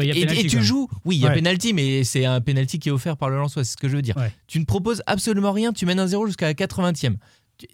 [0.00, 1.34] Et, tu joues, oui, il y a ouais.
[1.34, 3.96] penalty, mais c'est un penalty qui est offert par le Lensois, c'est ce que je
[3.96, 4.16] veux dire.
[4.46, 7.16] Tu ne proposes absolument rien, tu mènes un 0 jusqu'à la 80e.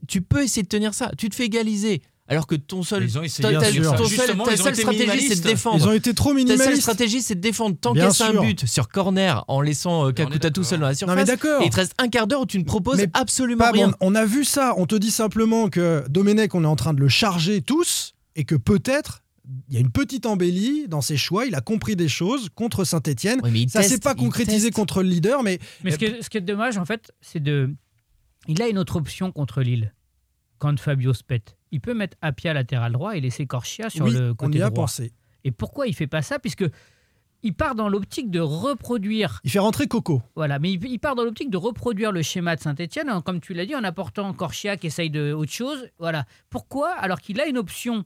[0.08, 3.18] Tu peux essayer de tenir ça, tu te fais égaliser alors que ton seul, Ils
[3.18, 3.92] ont essayé, ta, ta- bien sûr.
[3.96, 5.44] ton seul- Justement, ta ils ont seule stratégie, c'est de minimalistes.
[5.46, 5.76] défendre.
[5.84, 6.82] Ils ont été trop Ta seule minimalistes.
[6.82, 7.76] stratégie, c'est de défendre.
[7.80, 11.16] Qu'à un but sur corner en laissant euh, Kakuta tout seul dans la Non surface,
[11.16, 11.62] mais d'accord.
[11.62, 13.88] et il te reste un quart d'heure où tu ne proposes Mais absolument Pas rien.
[13.88, 14.74] bon, on a vu ça.
[14.76, 18.42] On te dit simplement que Domenech, on est en train de le charger tous et
[18.44, 19.22] que peut-être
[19.68, 21.46] il y a une petite embellie dans ses choix.
[21.46, 23.40] Il a compris des choses contre Saint-Etienne.
[23.68, 26.38] Ça s'est teste, pas concrétisé contre le leader, mais Mais ce qui, est, ce qui
[26.38, 27.70] est dommage, en fait, c'est de.
[28.48, 29.92] Il a une autre option contre Lille
[30.58, 31.56] quand Fabio se pète.
[31.70, 34.62] Il peut mettre Apia latéral droit et laisser Corchia sur oui, le on côté y
[34.62, 35.12] a pensé.
[35.44, 36.38] Et pourquoi il fait pas ça?
[36.38, 36.64] Puisque
[37.42, 39.40] il part dans l'optique de reproduire.
[39.44, 40.22] Il fait rentrer Coco.
[40.34, 43.66] Voilà, mais il, part dans l'optique de reproduire le schéma de Saint-Etienne, comme tu l'as
[43.66, 45.88] dit, en apportant Corchia qui essaye de autre chose.
[45.98, 46.24] Voilà.
[46.50, 48.04] Pourquoi Alors qu'il a une option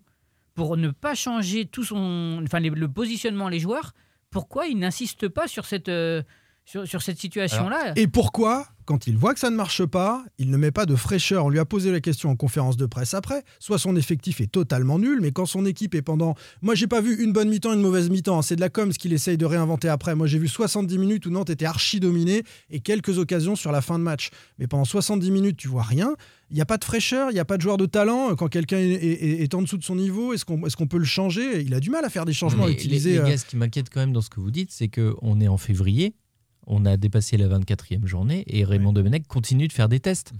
[0.54, 3.94] pour ne pas changer tout son, enfin le positionnement les joueurs.
[4.30, 6.22] Pourquoi il n'insiste pas sur cette euh,
[6.70, 10.50] sur, sur cette situation-là Et pourquoi, quand il voit que ça ne marche pas, il
[10.50, 11.44] ne met pas de fraîcheur?
[11.46, 13.42] On lui a posé la question en conférence de presse après.
[13.58, 16.34] Soit son effectif est totalement nul, mais quand son équipe est pendant.
[16.62, 18.42] Moi, j'ai pas vu une bonne mi-temps, une mauvaise mi-temps.
[18.42, 20.14] C'est de la com ce qu'il essaye de réinventer après.
[20.14, 23.80] Moi, j'ai vu 70 minutes où Nantes était archi dominé et quelques occasions sur la
[23.80, 24.30] fin de match.
[24.58, 26.14] Mais pendant 70 minutes, tu vois rien.
[26.50, 28.34] Il n'y a pas de fraîcheur, il n'y a pas de joueur de talent.
[28.34, 30.98] Quand quelqu'un est, est- est en dessous de son niveau, est-ce qu'on est qu'on peut
[30.98, 31.62] le changer?
[31.62, 33.10] Il a du mal à faire des changements, à utiliser.
[33.10, 34.88] Les, les euh, gars, ce qui m'inquiète quand même dans ce que vous dites, c'est
[34.88, 36.14] qu'on est en février,
[36.66, 40.32] on a dépassé la 24e journée et Raymond Domenech continue de faire des tests.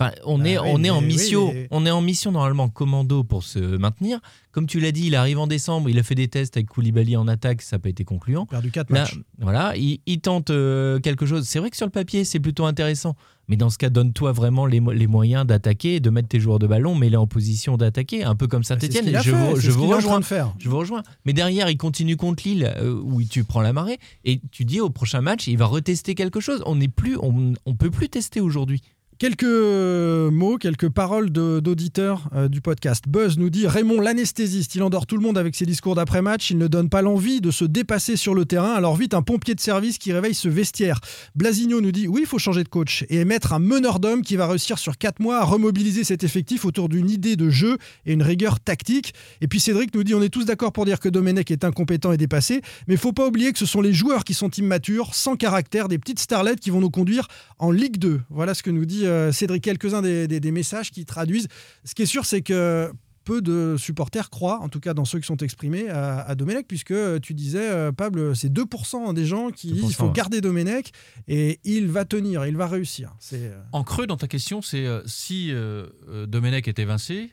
[0.00, 2.30] Enfin, on Bah est, oui, on est en oui, mission, mais- on est en mission
[2.30, 4.20] normalement commando pour se maintenir.
[4.52, 7.16] Comme tu l'as dit, il arrive en décembre, il a fait des tests avec Koulibaly
[7.16, 8.46] en attaque, ça n'a pas été concluant.
[8.46, 9.18] perdu 4 Là, matchs.
[9.40, 11.46] voilà, il, il tente euh, quelque chose.
[11.48, 13.14] C'est vrai que sur le papier, c'est plutôt intéressant.
[13.48, 16.58] Mais dans ce cas, donne-toi vraiment les, mo- les moyens d'attaquer, de mettre tes joueurs
[16.58, 19.20] de ballon, mais les en position d'attaquer, un peu comme Bah, Saint-Etienne.
[19.22, 20.20] Je, vous, je vous est rejoins.
[20.22, 20.54] faire.
[20.58, 21.02] Je vous rejoins.
[21.24, 24.80] Mais derrière, il continue contre Lille, euh, où tu prends la marée, et tu dis
[24.80, 26.62] au prochain match, il va retester quelque chose.
[26.66, 28.82] On n'est plus, on, on peut plus tester aujourd'hui.
[29.18, 33.08] Quelques mots, quelques paroles d'auditeurs euh, du podcast.
[33.08, 36.58] Buzz nous dit Raymond l'anesthésiste, il endort tout le monde avec ses discours d'après-match, il
[36.58, 39.60] ne donne pas l'envie de se dépasser sur le terrain, alors vite un pompier de
[39.60, 41.00] service qui réveille ce vestiaire.
[41.34, 44.36] Blasigno nous dit oui, il faut changer de coach et mettre un meneur d'hommes qui
[44.36, 47.76] va réussir sur 4 mois à remobiliser cet effectif autour d'une idée de jeu
[48.06, 49.14] et une rigueur tactique.
[49.40, 52.12] Et puis Cédric nous dit on est tous d'accord pour dire que Domenech est incompétent
[52.12, 55.12] et dépassé, mais il faut pas oublier que ce sont les joueurs qui sont immatures,
[55.16, 57.26] sans caractère, des petites starlettes qui vont nous conduire
[57.58, 58.20] en Ligue 2.
[58.30, 59.62] Voilà ce que nous dit euh, Cédric.
[59.62, 61.48] Quelques-uns des, des- des messages qui traduisent.
[61.84, 62.90] Ce qui est sûr, c'est que
[63.24, 66.66] peu de supporters croient, en tout cas dans ceux qui sont exprimés, à, à Domenech,
[66.66, 70.12] puisque euh, tu disais, euh, Pable, c'est 2% des gens qui disent qu'il faut ouais.
[70.14, 70.92] garder Domenech
[71.28, 73.14] et il va tenir, il va réussir.
[73.20, 77.30] C'est euh, En creux dans ta question, c'est euh, si euh, euh, Domenech est évincé,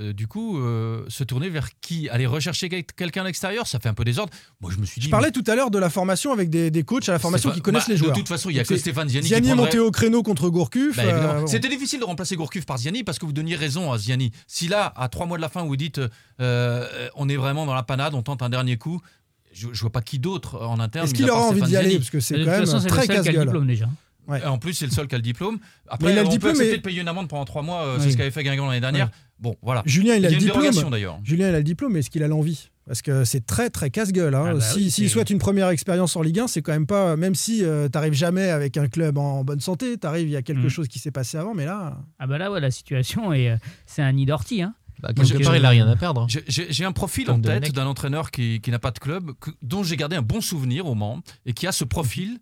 [0.00, 2.08] euh, du coup, euh, se tourner vers qui?
[2.10, 3.66] Aller rechercher quel- quelqu'un à l'extérieur?
[3.66, 4.32] Ça fait un peu désordre.
[4.60, 5.06] Moi, je me suis dit.
[5.06, 7.18] Je parlais mais tout à l'heure de la formation avec des, des coachs à la
[7.18, 8.12] formation qui connaissent bah, les joueurs.
[8.12, 9.90] De toute façon, il y a que Stéphane Ziani, Ziani qui est prendrait- monté au
[9.90, 10.96] créneau contre Gourcuff.
[10.96, 11.46] Bah, euh, bon.
[11.46, 14.32] C'était difficile de remplacer Gourcuff par Ziani parce que vous donniez raison à Ziani.
[14.46, 16.00] Si là, à trois mois de la fin, vous dites
[16.40, 19.00] euh, on est vraiment dans la panade, on tente un dernier coup,
[19.52, 21.06] je, je vois pas qui d'autre en interne.
[21.06, 21.88] Est-ce qu'il aura envie d'y aller?
[21.88, 21.98] Ziani.
[22.00, 23.44] Parce que c'est quand même façon, le très seul qui a le casse-gueule.
[23.46, 23.88] diplôme déjà.
[24.28, 24.44] Ouais.
[24.44, 25.54] En plus, c'est le seul qui a le diplôme.
[25.60, 27.44] Mais Après, il a le on diplôme, peut mais- accepter de payer une amende pendant
[27.44, 27.82] trois mois.
[27.82, 28.02] euh, Oui.
[28.02, 29.08] C'est ce qu'avait fait Guingamp l'année dernière.
[29.38, 29.82] Bon, voilà.
[29.86, 30.90] Julien, il a, Il le diplôme.
[30.90, 31.18] d'ailleurs.
[31.22, 32.70] Julien, il a le diplôme, mais est-ce qu'il a l'envie?
[32.86, 34.34] Parce que c'est très, très casse-gueule.
[34.34, 34.44] hein.
[34.48, 36.86] Ah bah si, oui, S'il souhaite une première expérience en Ligue 1, c'est quand même
[36.86, 37.16] pas.
[37.16, 40.42] Même si tu t'arrives jamais avec un club en bonne santé, t'arrives, il y a
[40.42, 40.70] quelque Mm.
[40.70, 41.98] chose qui s'est passé avant, mais là.
[42.20, 44.62] Ah bah là, ouais, la situation, est, euh, c'est un nid d'ortie.
[44.62, 44.74] Hein.
[45.02, 46.26] Bah, Moi, part, il a rien à perdre.
[46.28, 49.32] J'ai- J'ai un profil Comme en tête d'un entraîneur qui, qui n'a pas de club,
[49.40, 52.38] que- dont j'ai gardé un bon souvenir au Mans, et qui a ce profil.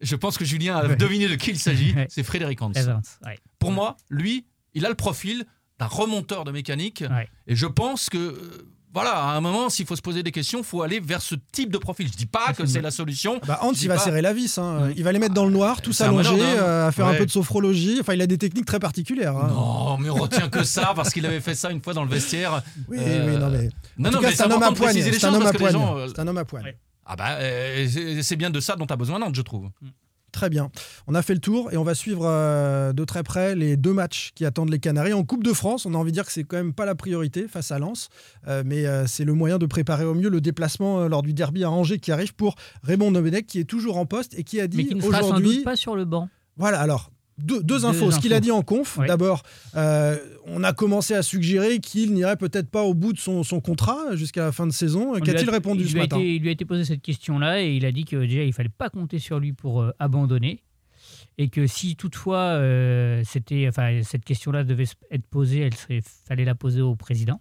[0.00, 0.96] Je pense que Julien a Ouais.
[0.96, 1.92] deviné de qui il s'agit.
[1.96, 2.06] Ouais.
[2.08, 2.72] C'est Frédéric Hans.
[2.72, 3.36] Ouais.
[3.58, 5.44] Pour moi, lui, il a le profil
[5.80, 7.02] d'un remonteur de mécanique.
[7.10, 7.28] Ouais.
[7.48, 10.58] Et je pense que, euh, voilà, à un moment, s'il faut se poser des questions,
[10.58, 12.06] il faut aller vers ce type de profil.
[12.12, 13.40] Je dis pas Ah, que c'est la solution.
[13.46, 14.58] Bah, Hans, il va pas- serrer la vis.
[14.58, 14.88] hein.
[14.88, 14.92] Mm.
[14.96, 16.62] Il va les mettre dans le noir, allongés, malade, hein.
[16.62, 17.98] euh, à faire un peu de sophrologie.
[18.00, 19.36] Enfin, il a des techniques très particulières.
[19.36, 19.48] hein.
[19.48, 22.10] Non, mais on retient que ça parce qu'il avait fait ça une fois dans le
[22.10, 22.62] vestiaire.
[22.88, 23.68] Oui, Euh, oui, non, mais.
[23.96, 25.00] Non, en non, tout cas, c'est un homme à poigne.
[25.00, 25.72] C'est un homme à poigne.
[25.72, 26.64] gens, C'est un homme à poigne.
[26.64, 26.76] Ouais.
[27.06, 27.88] Ah bah, euh,
[28.22, 29.68] c'est bien de ça dont tu as besoin, Nantes, je trouve.
[30.32, 30.70] Très bien.
[31.06, 33.92] On a fait le tour et on va suivre euh, de très près les deux
[33.92, 35.12] matchs qui attendent les Canaries.
[35.12, 36.94] En Coupe de France, on a envie de dire que c'est quand même pas la
[36.94, 38.08] priorité face à Lens,
[38.46, 41.64] euh, mais euh, c'est le moyen de préparer au mieux le déplacement lors du derby
[41.64, 44.66] à Angers qui arrive pour Raymond Domenech qui est toujours en poste et qui a
[44.66, 45.62] dit aujourd'hui.
[45.62, 46.28] pas sur le banc.
[46.56, 47.10] Voilà, alors.
[47.42, 48.10] Deux, deux Deux infos.
[48.10, 49.42] Ce qu'il a dit en conf, d'abord,
[49.76, 53.60] euh, on a commencé à suggérer qu'il n'irait peut-être pas au bout de son, son
[53.60, 55.14] contrat jusqu'à la fin de saison.
[55.20, 57.84] Qu'a-t-il répondu il ce matin été- Il lui a été posé cette question-là et il
[57.86, 60.62] a dit que déjà il fallait pas compter sur lui pour euh, abandonner
[61.38, 66.54] et que si toutefois euh, c'était, enfin cette question-là devait être posée, serait, fallait la
[66.54, 67.40] poser au président.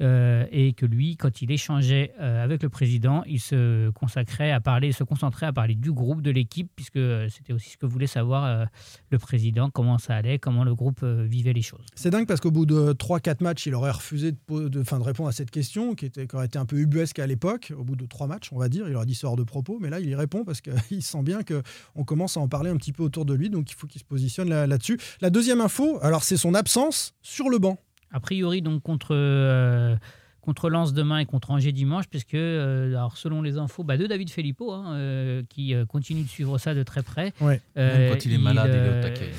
[0.00, 4.60] Euh, et que lui, quand il échangeait euh, avec le président, il se consacrait à
[4.60, 7.86] parler, se concentrait à parler du groupe, de l'équipe, puisque euh, c'était aussi ce que
[7.86, 8.66] voulait savoir
[9.10, 11.84] le président, comment ça allait, comment le groupe vivait les choses.
[11.94, 15.32] C'est dingue parce qu'au bout de 3-4 matchs, il aurait refusé de, de, répondre à
[15.32, 17.72] cette question qui, était, qui aurait été un peu ubuesque à l'époque.
[17.76, 19.78] Au bout de 3 matchs, on va dire, il aurait dit ça hors de propos,
[19.80, 22.76] mais là, il y répond parce qu'il sent bien qu'on commence à en parler un
[22.76, 24.98] petit peu autour de lui, donc il faut qu'il se positionne là- là-dessus.
[25.20, 27.78] La deuxième info, alors c'est son absence sur le banc.
[28.12, 29.96] A priori, donc contre, euh,
[30.40, 34.06] contre Lens demain et contre Angers dimanche, puisque, euh, alors, selon les infos bah, de
[34.06, 37.32] David Filippo, hein, euh, qui euh, continue de suivre ça de très près.
[37.40, 37.60] Ouais.
[37.76, 39.30] Même quand il est malade, il est au taquet.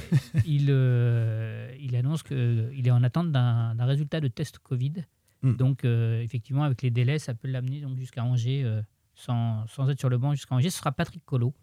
[0.48, 5.04] il, euh, il annonce qu'il est en attente d'un résultat de test Covid.
[5.44, 5.56] Hmm.
[5.58, 8.82] Donc, euh, effectivement, avec les délais, ça peut l'amener donc jusqu'à Angers, euh,
[9.14, 10.70] sans, sans être sur le banc jusqu'à Angers.
[10.70, 11.54] Ce sera Patrick Collot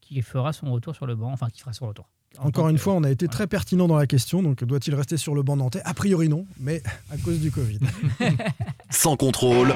[0.00, 2.08] qui fera son retour sur le banc, enfin qui fera son retour.
[2.38, 4.42] En Encore une fois, on a été très pertinent dans la question.
[4.42, 5.80] Donc, doit-il rester sur le banc nantais?
[5.84, 7.78] A priori, non, mais à cause du Covid.
[8.90, 9.74] Sans contrôle,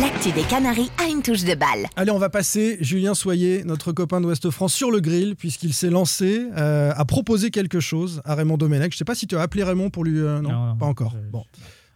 [0.00, 1.86] L'actu des Canaries a une touche de balle.
[1.96, 5.90] Allez, on va passer Julien Soyer, notre copain d'Ouest France, sur le grill, puisqu'il s'est
[5.90, 8.92] lancé euh, à proposer quelque chose à Raymond Domenech.
[8.92, 10.20] Je ne sais pas si tu as appelé Raymond pour lui.
[10.20, 11.12] euh, non, Non, pas encore.
[11.20, 11.44] je- Bon.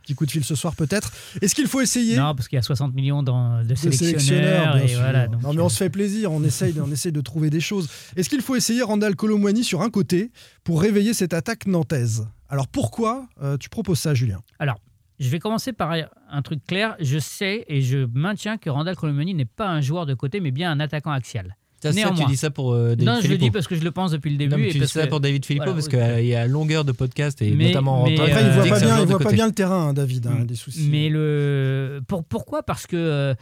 [0.05, 1.11] Petit coup de fil ce soir peut-être.
[1.41, 4.75] Est-ce qu'il faut essayer Non, parce qu'il y a 60 millions dans- de de sélectionneurs.
[4.77, 4.99] bien et sûr.
[5.01, 7.61] voilà, donc, non, mais on se fait plaisir, on essaye, on essaye de trouver des
[7.61, 7.89] choses.
[8.15, 10.31] Est-ce qu'il faut essayer Randall Colomwani sur un côté
[10.63, 12.29] pour réveiller cette attaque nantaise?
[12.51, 14.41] Alors pourquoi euh, tu proposes ça, Julien?
[14.59, 14.79] Alors,
[15.19, 15.93] je vais commencer par
[16.31, 16.97] un truc clair.
[17.01, 20.51] Je sais et je maintiens que Randall Colomani n'est pas un joueur de côté, mais
[20.51, 21.57] bien un attaquant axial.
[21.93, 23.45] Ça, tu dis ça pour euh, David non, je le Filippo.
[23.45, 24.53] dis parce que je le pense depuis le début.
[24.53, 26.19] Non, mais et tu dis parce ça que- pour David Filippo voilà, parce oui.
[26.19, 28.23] qu'il y a longueur de podcast et Mais- notamment en mais, temps.
[28.25, 29.37] Après, il Euh, voit que pas bien, il de voit pas côté.
[29.37, 30.89] bien le terrain, hein, David, hein, des soucis.
[30.91, 32.63] Mais le pour, pourquoi?
[32.63, 33.35] Parce que euh,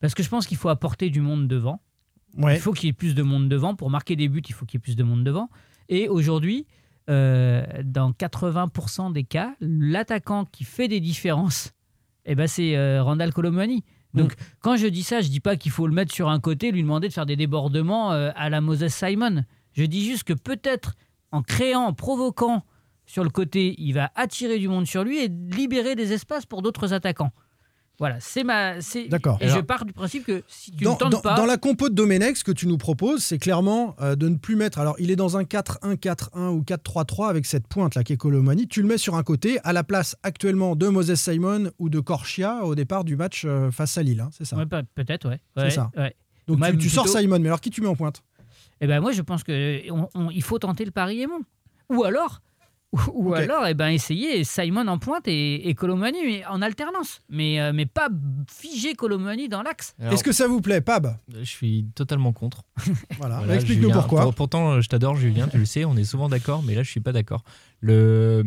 [0.00, 1.80] parce que je pense qu'il faut apporter du monde devant.
[2.36, 2.54] Ouais.
[2.56, 4.42] Il faut qu'il y ait plus de monde devant pour marquer des buts.
[4.48, 5.48] Il faut qu'il y ait plus de monde devant.
[5.88, 6.66] Et aujourd'hui,
[7.10, 11.72] euh, dans 80% des cas, l'attaquant qui fait des différences,
[12.26, 13.84] eh ben c'est euh, Randall Colomani.
[14.14, 14.44] Donc Mm.
[14.60, 16.82] quand je dis ça, je dis pas qu'il faut le mettre sur un côté, lui
[16.82, 19.44] demander de faire des débordements euh, à la Moses Simon.
[19.72, 20.94] Je dis juste que peut-être
[21.32, 22.64] en créant, en provoquant
[23.06, 26.62] sur le côté, il va attirer du monde sur lui et libérer des espaces pour
[26.62, 27.32] d'autres attaquants.
[28.00, 28.80] Voilà, c'est ma.
[28.80, 29.38] c'est- D'accord.
[29.40, 31.36] Et je pars du principe que si tu Dans, ne tentes dans- pas.
[31.36, 34.36] dans la compo de Domenech, ce que tu nous proposes, c'est clairement euh, de ne
[34.36, 34.80] plus mettre.
[34.80, 38.66] Alors, il est dans un 4-1-4-1 ou 4-3-3 avec cette pointe là qui est Colomani.
[38.66, 42.00] Tu le mets sur un côté, à la place actuellement de Moses Simon ou de
[42.00, 44.20] Corchia au départ du match euh, face à Lille.
[44.20, 44.56] hein, c'est ça.
[44.56, 45.40] Ouais, pe- peut-être, ouais.
[45.56, 45.90] C'est ça.
[45.96, 46.14] ouais.
[46.48, 48.22] Donc, Moi, tu, tu sors Simon, mais alors qui tu mets en pointe?
[48.80, 51.40] Eh ben moi, je pense que on- on- il faut tenter le pari aimant.
[51.90, 52.40] Ou alors,
[53.14, 57.72] ou, alors, eh ben essayer Simon en pointe et, et Colomani en alternance, mais euh,
[57.74, 58.08] mais pas
[58.50, 59.94] figer Colomani dans l'axe.
[60.00, 61.16] Est-ce que ça vous plaît, Pab?
[61.36, 62.62] Je suis totalement contre.
[63.18, 64.22] Voilà, Voilà, explique-nous pourquoi.
[64.22, 66.90] Pour- pourtant, je t'adore, Julien, tu le sais, on est souvent d'accord, mais là, je
[66.90, 67.42] suis pas d'accord.
[67.80, 68.42] Le,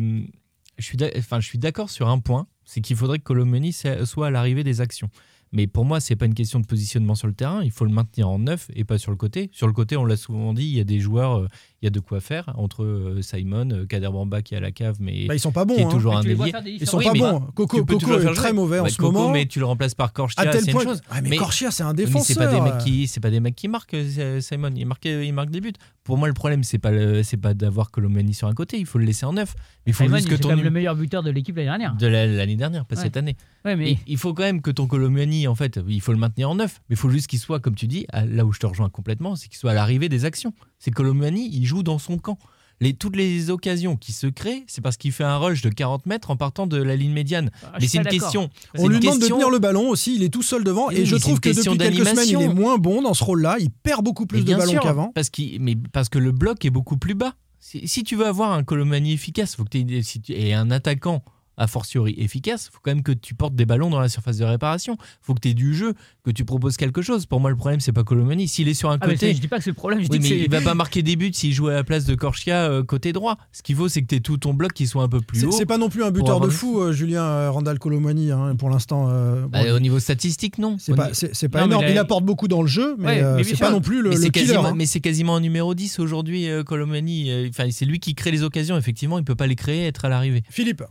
[0.78, 3.72] je suis, d'a- enfin, je suis d'accord sur un point, c'est qu'il faudrait que Colomeni
[3.72, 5.08] soit à l'arrivée des actions.
[5.50, 7.62] Mais pour moi, c'est pas une question de positionnement sur le terrain.
[7.64, 9.48] Il faut le maintenir en neuf et pas sur le côté.
[9.52, 11.48] Sur le côté, on l'a souvent dit, il y a des joueurs, euh,
[11.80, 14.60] il y a de quoi faire entre euh, Simon, euh, Kader Bamba qui est à
[14.60, 15.74] la cave, mais Bah, ils sont pas bons.
[15.76, 15.88] qui est hein.
[15.88, 16.52] toujours un tu les vois ailier.
[16.52, 17.40] faire des Ils sont Oui, pas bons.
[17.54, 19.30] Coco, Coco est faire très mauvais en ce Coco, moment.
[19.30, 20.82] mais tu le remplaces par À Korchia, tel c'est point.
[20.82, 21.00] une chose.
[21.10, 22.24] Ah, mais, Mais- Corchia, c'est un défenseur.
[22.26, 25.04] c'est pas des mecs qui c'est pas des mecs qui marquent euh, Simon il marque
[25.04, 28.48] il marque des buts pour moi le problème c'est pas c'est pas d'avoir Colomani sur
[28.48, 29.54] un côté il faut le laisser en neuf
[29.86, 31.54] mais il faut Simon, juste que c'est ton quand même le meilleur buteur de l'équipe
[31.56, 31.94] l'année dernière.
[31.94, 33.02] de la- l'année dernière pas Ouais.
[33.02, 36.00] cette année Ouais, mais Et il faut quand même que ton Colomani en fait il
[36.00, 38.24] faut le maintenir en neuf mais il faut juste qu'il soit comme tu dis à-
[38.24, 41.50] là où je te rejoins complètement c'est qu'il soit à l'arrivée des actions c'est Colomani
[41.52, 42.38] il joue dans son camp
[42.80, 46.06] les, toutes les occasions qui se créent, c'est parce qu'il fait un rush de 40
[46.06, 47.50] mètres en partant de la ligne médiane.
[47.64, 48.50] Ah, mais c'est une question.
[48.78, 50.90] On lui demande de tenir le ballon aussi, il est tout seul devant.
[50.90, 53.56] Et je trouve que depuis quelques semaines, il est moins bon dans ce rôle-là.
[53.58, 55.10] Il perd beaucoup plus de ballons qu'avant.
[55.12, 57.34] Parce, mais parce que le bloc est beaucoup plus bas.
[57.60, 61.24] Si, si tu veux avoir un Colomani efficace, faut que si tu- et un attaquant
[61.58, 64.44] a fortiori efficace, faut quand même que tu portes des ballons dans la surface de
[64.44, 64.96] réparation.
[65.20, 65.92] faut que tu aies du jeu,
[66.24, 67.26] que tu proposes quelque chose.
[67.26, 68.48] Pour moi, le problème, c'est pas Colomani.
[68.48, 69.34] S'il est sur un Ah, côté.
[69.34, 70.60] je dis pas que c'est le problème, je Oui, dis mais que c'est- il va
[70.60, 73.36] pas marquer des buts s'il joue à la place de Korchia euh, côté droit.
[73.52, 75.40] Ce qu'il faut, c'est que tu aies tout ton bloc qui soit un peu plus
[75.40, 75.50] C'est haut.
[75.52, 78.70] c'est pas non plus un buteur de fou, euh, Julien euh, Randall Colomani, hein, pour
[78.70, 79.08] l'instant.
[79.10, 80.76] euh, bon, Bah, il- au niveau statistique, non.
[80.78, 81.82] c'est pas, c'est- pas Non, énorme.
[81.82, 83.80] là, il il- apporte beaucoup dans le jeu, mais Ouais, euh, mais c'est pas non
[83.80, 84.54] plus le, mais le killer.
[84.56, 84.74] hein.
[84.76, 87.48] mais c'est quasiment un numéro 10 aujourd'hui, euh, Colomani.
[87.48, 88.76] Enfin, c'est lui qui crée les occasions.
[88.76, 90.42] Effectivement, il peut pas les créer, être à l'arrivée.
[90.50, 90.82] Philippe,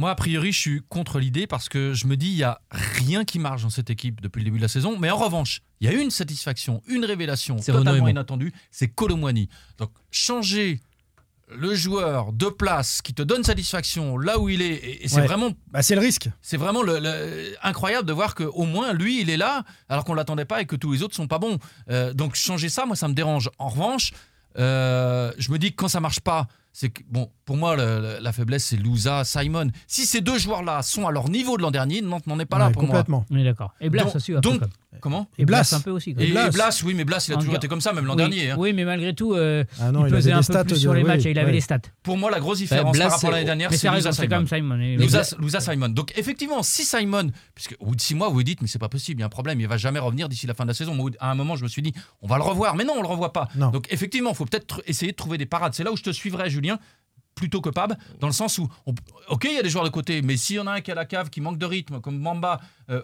[0.00, 2.58] Moi, a priori, je suis contre l'idée parce que je me dis, il n'y a
[2.70, 4.98] rien qui marche dans cette équipe depuis le début de la saison.
[4.98, 9.50] Mais en revanche, il y a une satisfaction, une révélation totalement inattendue, c'est Colomwani.
[9.76, 10.80] Donc, changer
[11.54, 15.16] le joueur de place qui te donne satisfaction là où il est, et, et c'est
[15.20, 15.26] Ouais.
[15.26, 16.30] vraiment bah, c'est le risque.
[16.40, 20.12] c'est vraiment le, le- incroyable de voir qu'au moins lui, il est là, alors qu'on
[20.12, 21.58] ne l'attendait pas et que tous les autres sont pas bons.
[21.90, 23.50] Euh, donc changer ça, moi, ça me dérange.
[23.58, 24.12] En revanche,
[24.58, 28.18] euh, je me dis que quand ça marche pas, c'est que, bon, pour moi, le-
[28.20, 29.70] la faiblesse, c'est Louza, Simon.
[29.86, 32.58] Si ces deux joueurs-là sont à leur niveau de l'an dernier, Nantes n'en est pas
[32.58, 32.90] là pour moi.
[32.90, 33.24] complètement.
[33.30, 33.74] On est d'accord.
[33.80, 34.62] Et Blas Donc- aussi, donc-.
[35.00, 35.76] Comment Et Blas Blas.
[35.76, 36.10] un peu aussi.
[36.18, 36.82] et, Blas.
[36.84, 38.50] Oui, mais Blas, il a En toujours été comme ça, même l'an Oui, dernier.
[38.50, 38.56] hein.
[38.58, 40.78] Oui, mais malgré tout, euh, Ah non, il il pesait un peu stats plus de-
[40.80, 41.52] sur les oui, matchs et il avait ouais.
[41.52, 41.78] les stats.
[42.02, 43.92] Pour moi, la grosse différence Blas, par rapport à c'est- l'année dernière, c'est Simon.
[44.28, 44.80] comme Simon.
[44.80, 45.88] Et- Simon.
[45.90, 48.78] Donc effectivement, si Simon, puisque au bout de six mois, vous vous dites, mais c'est
[48.80, 50.68] pas possible, il y a un problème, il va jamais revenir d'ici la fin de
[50.70, 50.94] la saison.
[50.94, 53.02] Moi, à un moment, je me suis dit, on va le revoir, mais non, on
[53.02, 53.48] le revoit pas.
[53.54, 53.70] Non.
[53.70, 55.72] Donc effectivement, il faut peut-être tr- essayer de trouver des parades.
[55.74, 56.78] C'est là où je te suivrai, Julien.
[57.36, 58.94] plutôt que Pab, dans le sens où, on-
[59.30, 60.90] ok, il y a des joueurs de côté, mais s'il y en a un qui
[60.90, 63.02] a la cave, qui manque de rythme, comme Mamba, euh,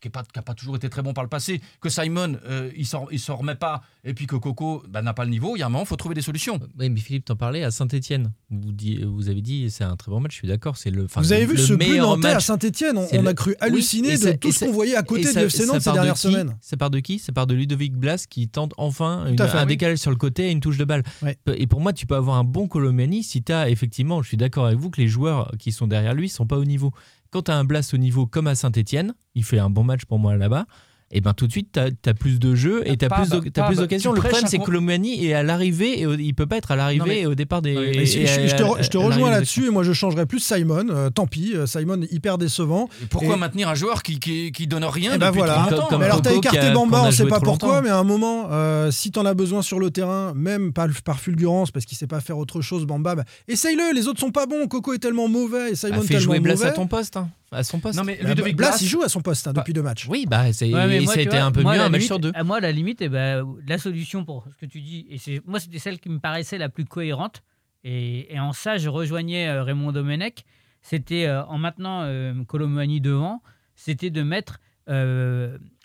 [0.00, 2.98] qui n'a pas, toujours été très bon par le passé, que Simon, euh, il ne
[3.12, 5.62] il s'en remet pas, et puis que Coco bah, n'a pas le niveau, il y
[5.62, 6.58] a un moment, il faut trouver des solutions.
[6.78, 8.32] Oui, mais Philippe, t'en parlais à Saint-Etienne.
[8.50, 8.72] Vous,
[9.06, 10.76] vous avez dit c'est un très bon match, je suis d'accord.
[10.76, 11.06] C'est le.
[11.14, 12.40] Vous avez le- vu le ce but meilleur nantais à.
[12.40, 15.02] Saint-Etienne On, C'est on le- a cru Oui, halluciner de tout ce qu'on voyait à
[15.02, 16.56] côté ça- du FC Nantes ces de dernières qui semaines.
[16.60, 19.60] Ça part de qui Ça part de Ludovic Blas qui tente enfin une- fait, un
[19.62, 19.66] oui.
[19.66, 21.02] décalage sur le côté et une touche de balle.
[21.22, 21.36] Ouais.
[21.56, 24.36] Et pour moi, tu peux avoir un bon Colomani si tu as effectivement, je suis
[24.36, 26.92] d'accord avec vous, que les joueurs qui sont derrière lui sont pas au niveau.
[27.30, 30.04] Quand tu as un Blas au niveau comme à Saint-Etienne, il fait un bon match
[30.06, 30.66] pour moi là-bas.
[31.10, 33.50] Et ben tout de suite, tu as, plus de jeux et tu as Pab, plus
[33.50, 34.10] t'as Pab, plus d'occasions.
[34.10, 36.70] tu Le problème, c'est que Colomani est à l'arrivée et au- il peut pas être
[36.70, 37.70] à l'arrivée mais- et au départ des.
[37.72, 40.40] Et et je, je- à- je te, je rejoins là-dessus et moi je changerais plus
[40.40, 40.84] Simon.
[40.90, 42.90] euh, tant pis, euh, Simon hyper décevant.
[43.02, 45.54] Et pourquoi Et- maintenir un joueur qui, qui, qui donne rien Eh ben depuis voilà.
[45.54, 47.68] 30 Comme- ans comme Mais alors t'as écarté a- Bamba, on sait joué pas pourquoi,
[47.68, 47.82] longtemps.
[47.84, 51.20] mais à un moment, euh, si t'en as besoin sur le terrain, même par, par
[51.20, 53.94] fulgurance, parce qu'il sait pas faire autre chose, Bamba, bah, essaye-le.
[53.94, 54.66] Les autres sont pas bons.
[54.68, 56.66] Coco est tellement mauvais et Simon Bah, fais tellement jouer Blas mauvais.
[56.66, 57.96] à ton poste, hein, à son poste.
[57.98, 60.06] Non, mais Bah, Ludovic Blas, Blas, il joue à son poste hein, depuis deux matchs.
[60.08, 60.68] Oui, bah c'est
[61.00, 62.32] mais moi, ça a été vois, un peu moi, mieux un match limite- sur deux.
[62.34, 65.40] À moi, la limite, eh ben, la solution pour ce que tu dis, et c'est
[65.46, 67.42] moi, c'était celle qui me paraissait la plus cohérente.
[67.84, 70.44] Et, et en ça, je rejoignais euh, Raymond Domenech.
[70.82, 73.42] C'était euh, en maintenant euh, Colomani devant,
[73.74, 74.60] c'était de mettre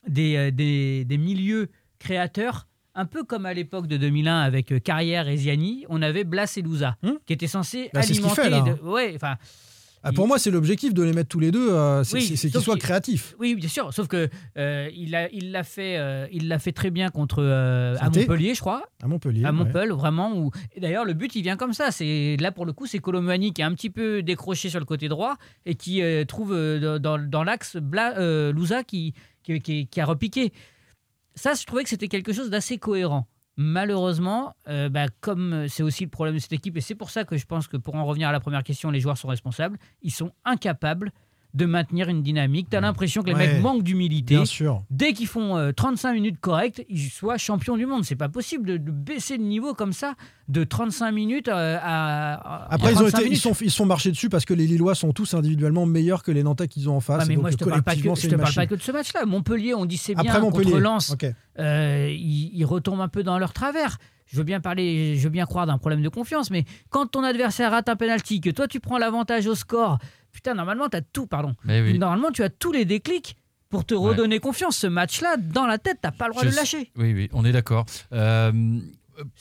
[0.07, 2.67] des, des, des milieux créateurs.
[2.95, 6.61] Un peu comme à l'époque de 2001 avec Carrière et Ziani, on avait Blas et
[6.61, 7.13] Louza, Hmm.
[7.25, 8.41] qui étaient censés Bah, alimenter.
[8.43, 9.35] fait, de- ouais, enfin,
[10.05, 11.71] Ah, pour moi, c'est l'objectif de les mettre tous les deux.
[11.71, 13.35] euh, c'est Oui, qu'ils soient créatifs.
[13.39, 13.93] Oui, bien sûr.
[13.93, 15.11] Sauf que euh, il
[15.51, 18.09] l'a fait, euh, il l'a fait très bien contre euh, à.
[18.09, 18.83] Montpellier, je crois.
[19.01, 19.45] À Montpellier.
[19.45, 19.53] À ouais.
[19.53, 20.35] Montpellier, vraiment.
[20.37, 20.51] Où...
[20.79, 21.91] D'ailleurs, le but, il vient comme ça.
[21.91, 24.85] C'est là pour le coup, c'est Colomani qui est un petit peu décroché sur le
[24.85, 29.13] côté droit et qui trouve dans, dans l'axe Bla- Louza qui,
[29.43, 30.51] qui, qui- qui a repiqué.
[31.35, 33.27] Ça, je trouvais que c'était quelque chose d'assez cohérent.
[33.55, 37.23] Malheureusement, euh, bah, comme c'est aussi le problème de cette équipe, et c'est pour ça
[37.23, 39.77] que je pense que pour en revenir à la première question, les joueurs sont responsables,
[40.01, 41.11] ils sont incapables
[41.53, 42.67] de maintenir une dynamique.
[42.71, 44.35] Tu as l'impression que les Ouais, mecs manquent d'humilité.
[44.35, 44.83] Bien sûr.
[44.89, 48.03] Dès qu'ils font euh, 35 minutes correctes, ils soient champions du monde.
[48.05, 50.15] C'est pas possible de, de baisser le niveau comme ça
[50.47, 52.33] de 35 minutes euh, à,
[52.65, 54.65] à- Après, ils, ont 35 été, ils, sont, ils sont marchés dessus parce que les
[54.65, 57.19] Lillois sont tous individuellement meilleurs que les Nantais qu'ils ont en face.
[57.21, 58.75] Ouais, mais et donc, moi, je te parle pas que, je te parle pas que
[58.75, 59.25] de ce match-là.
[59.25, 60.71] Montpellier, on dit c'est bien Après Montpellier.
[60.71, 61.11] contre Lens.
[61.11, 61.25] Ok.
[61.59, 63.97] euh, ils, ils retombent un peu dans leur travers.
[64.25, 67.23] Je veux bien parler, je veux bien croire d'un problème de confiance, mais quand ton
[67.23, 69.99] adversaire rate un penalty, que toi tu prends l'avantage au score,
[70.33, 71.55] putain, normalement tu as tout, pardon.
[71.63, 71.97] Mais oui.
[71.97, 73.37] Normalement tu as tous les déclics
[73.69, 74.77] pour te redonner confiance.
[74.77, 76.91] Ce match-là, dans la tête, t'as pas le droit Je de sais- lâcher.
[76.97, 77.85] Oui, oui, on est d'accord.
[78.11, 78.51] Euh,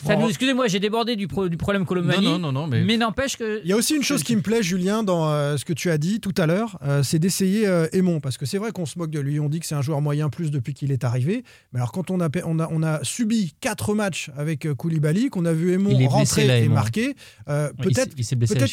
[0.05, 2.25] Ça nous- Excusez-moi, j'ai débordé du, pro- du problème Colomani.
[2.25, 3.61] Non, non, non, non, mais- n'empêche que.
[3.65, 5.91] Il y a aussi une chose qui me plaît, Julien, dans euh, ce que tu
[5.91, 8.21] as dit tout à l'heure, euh, c'est d'essayer euh, Aymon.
[8.21, 10.01] Parce que c'est vrai qu'on se moque de lui, on dit que c'est un joueur
[10.01, 11.43] moyen plus depuis qu'il est arrivé.
[11.73, 15.31] Mais alors, quand on a, on a, on a subi quatre matchs avec euh, Koulibaly,
[15.31, 17.15] qu'on a vu Il Aymon est blessé, rentrer là, et marquer,
[17.49, 18.15] euh, peut-être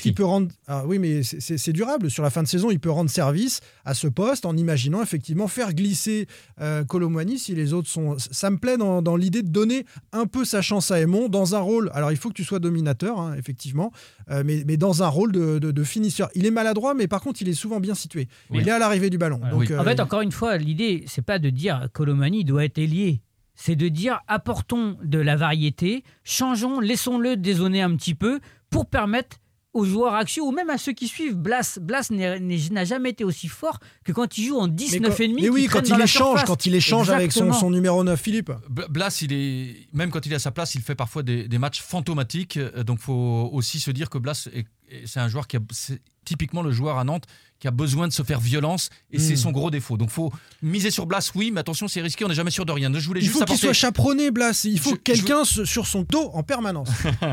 [0.02, 0.50] qu'il peut rendre.
[0.68, 2.10] Ah, oui, mais c'est- durable.
[2.10, 5.48] Sur la fin de saison, il peut rendre service à ce poste en imaginant effectivement
[5.48, 6.28] faire glisser
[6.62, 8.18] euh, Colomwani si les autres sont.
[8.20, 11.56] Ça me plaît dans, dans l'idée de donner un peu sa chance à Aymon dans
[11.56, 11.90] un rôle.
[11.94, 13.92] Alors, il faut que tu sois dominateur, hein, effectivement,
[14.30, 16.30] euh, mais, mais dans un rôle de, de- de finisseur.
[16.36, 18.28] Il est maladroit, mais par contre, il est souvent bien situé.
[18.50, 18.60] Oui.
[18.62, 19.40] Il est à l'arrivée du ballon.
[19.52, 22.78] Donc, euh, en fait, encore une fois, l'idée, c'est pas de dire Colomani doit être
[22.78, 23.22] ailier.
[23.56, 29.38] C'est de dire apportons de la variété, changeons, laissons-le dézoner un petit peu pour permettre
[29.74, 31.36] aux joueurs axiaux ou même à ceux qui suivent.
[31.36, 35.24] Blas, Blas n'a jamais été aussi fort que quand il joue en mais 19 quand-
[35.24, 35.42] et demi.
[35.44, 38.52] mais oui, quand il échange, quand il échange avec son, numéro 9, Philippe.
[38.68, 41.58] Blas, il est, même quand il est à sa place, il fait parfois des, des
[41.60, 42.58] matchs fantomatiques.
[42.58, 44.66] Euh, Donc, faut aussi se dire que Blas, est-
[45.06, 47.26] c'est un joueur qui a, c'est typiquement le joueur à Nantes
[47.60, 49.98] qui a besoin de se faire violence et c'est son gros défaut.
[49.98, 52.72] Donc, faut miser sur Blas, oui, mais attention, c'est risqué, on n'est jamais sûr de
[52.72, 52.90] rien.
[52.94, 54.62] Je voulais Il juste faut qu'il soit chaperonné, Blas.
[54.64, 56.88] Il faut Je- quelqu'un sur son dos en permanence.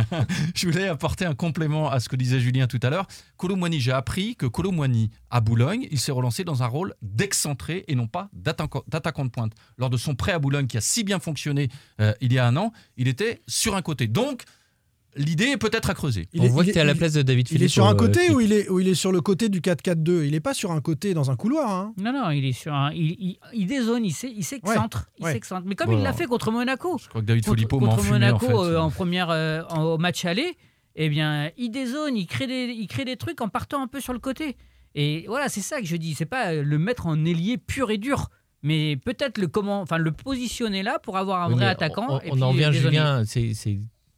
[0.54, 3.06] je voulais apporter un complément à ce que disait Julien tout à l'heure.
[3.36, 7.94] Colomwani, j'ai appris que Colomwani, à Boulogne, il s'est relancé dans un rôle d'excentré et
[7.94, 9.52] non pas d'attaquant d'attaquant de pointe.
[9.78, 11.68] Lors de son prêt à Boulogne, qui a si bien fonctionné
[12.00, 14.08] euh, il y a un an, il était sur un côté.
[14.08, 14.42] Donc,
[15.16, 16.28] l'idée est peut-être à creuser.
[16.32, 17.70] Il On est- voit que tu es à la place de David Il est Philippe.
[17.70, 18.36] sur un euh, côté Philippe.
[18.36, 20.72] ou il est, ou il est sur le côté du 4-4-2 Il n'est pas sur
[20.72, 21.70] un côté dans un couloir.
[21.70, 21.92] hein.
[21.98, 22.92] Non, non, il est sur un.
[22.92, 25.08] Il, il, il dézone, il s'excentre.
[25.18, 25.32] il ouais.
[25.32, 25.62] s'excentre.
[25.66, 25.98] Mais comme Bon.
[25.98, 26.98] il l'a fait contre Monaco.
[27.02, 28.70] Je crois que David contre, Filippo m'a contre Monaco en fait.
[28.70, 30.56] euh, en première, euh, en- au match aller,
[30.94, 34.00] eh bien, il dézone, il crée, des, il crée des trucs en partant un peu
[34.00, 34.56] sur le côté.
[34.94, 36.14] Et voilà, c'est ça que je dis.
[36.14, 38.28] C'est pas euh, le mettre en ailier pur et dur,
[38.62, 42.06] mais peut-être le comment, enfin le positionner là pour avoir un Oui, vrai attaquant.
[42.08, 42.70] On, et on puis en revient.
[42.72, 43.52] Julien, c'est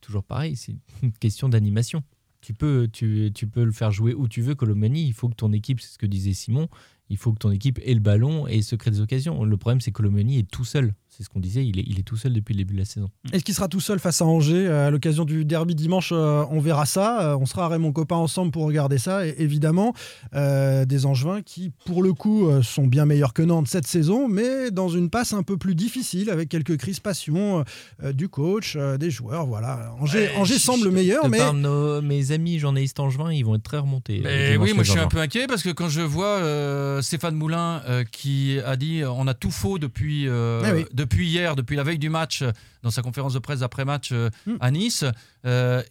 [0.08, 2.02] toujours pareil, c'est une question d'animation.
[2.40, 5.04] Tu peux, tu, peux le faire jouer où tu veux, Colomani.
[5.04, 6.68] Il faut que ton équipe, c'est ce que disait Simon,
[7.10, 9.44] il faut que ton équipe ait le ballon et se crée des occasions.
[9.44, 10.94] Le problème, c'est que Colomani est tout seul.
[11.18, 12.84] C'est ce qu'on disait, il est, il est tout seul depuis le début de la
[12.84, 13.10] saison.
[13.32, 16.44] Est-ce qu'il sera tout seul face à Angers euh, à l'occasion du derby dimanche euh,
[16.52, 17.32] On verra ça.
[17.32, 19.26] Euh, on sera Raymond Copain ensemble pour regarder ça.
[19.26, 19.94] Et évidemment,
[20.36, 24.70] euh, des Angevins qui, pour le coup, sont bien meilleurs que Nantes cette saison, mais
[24.70, 27.64] dans une passe un peu plus difficile avec quelques crispations
[28.04, 29.44] euh, du coach, euh, des joueurs.
[29.46, 29.92] Voilà.
[29.98, 33.64] Angers, Angers semble meilleur, De mais par nos- mes amis journalistes angevins, ils vont être
[33.64, 34.20] très remontés.
[34.22, 37.34] Mais oui, moi je suis un peu inquiet parce que quand je vois euh, Stéphane
[37.34, 40.84] Moulin euh, qui a dit on a tout faux depuis, oui.
[40.92, 42.52] depuis hier, depuis la veille du match, euh,
[42.82, 44.56] dans sa conférence de presse d'après-match euh, Hmm.
[44.60, 45.04] à Nice,
[45.44, 45.82] euh,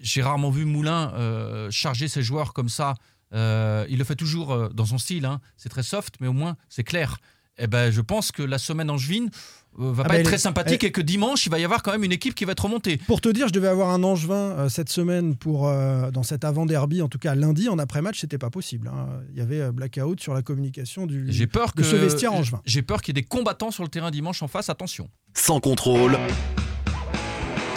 [0.00, 1.12] j'ai rarement vu Moulin
[1.70, 2.94] charger ses joueurs comme ça.
[3.32, 5.40] Il le fait toujours dans son style, hein.
[5.56, 7.18] c'est très soft, mais au moins c'est clair.
[7.56, 9.30] Et ben, je pense que la semaine angevine
[9.76, 11.64] va Ah pas bah, être très est- sympathique elle- et que dimanche il va y
[11.64, 12.98] avoir quand même une équipe qui va être remontée.
[13.06, 16.44] Pour te dire, je devais avoir un Angevin euh, cette semaine pour euh, dans cet
[16.44, 18.88] avant-derby, en tout cas lundi en après-match, c'était pas possible.
[18.88, 19.08] hein.
[19.32, 22.32] Il y avait euh, blackout sur la communication du J'ai peur de que ce vestiaire
[22.32, 22.60] Angevin.
[22.64, 24.68] j'ai peur qu'il y ait des combattants sur le terrain dimanche en face.
[24.70, 25.08] Attention.
[25.34, 26.16] Sans contrôle,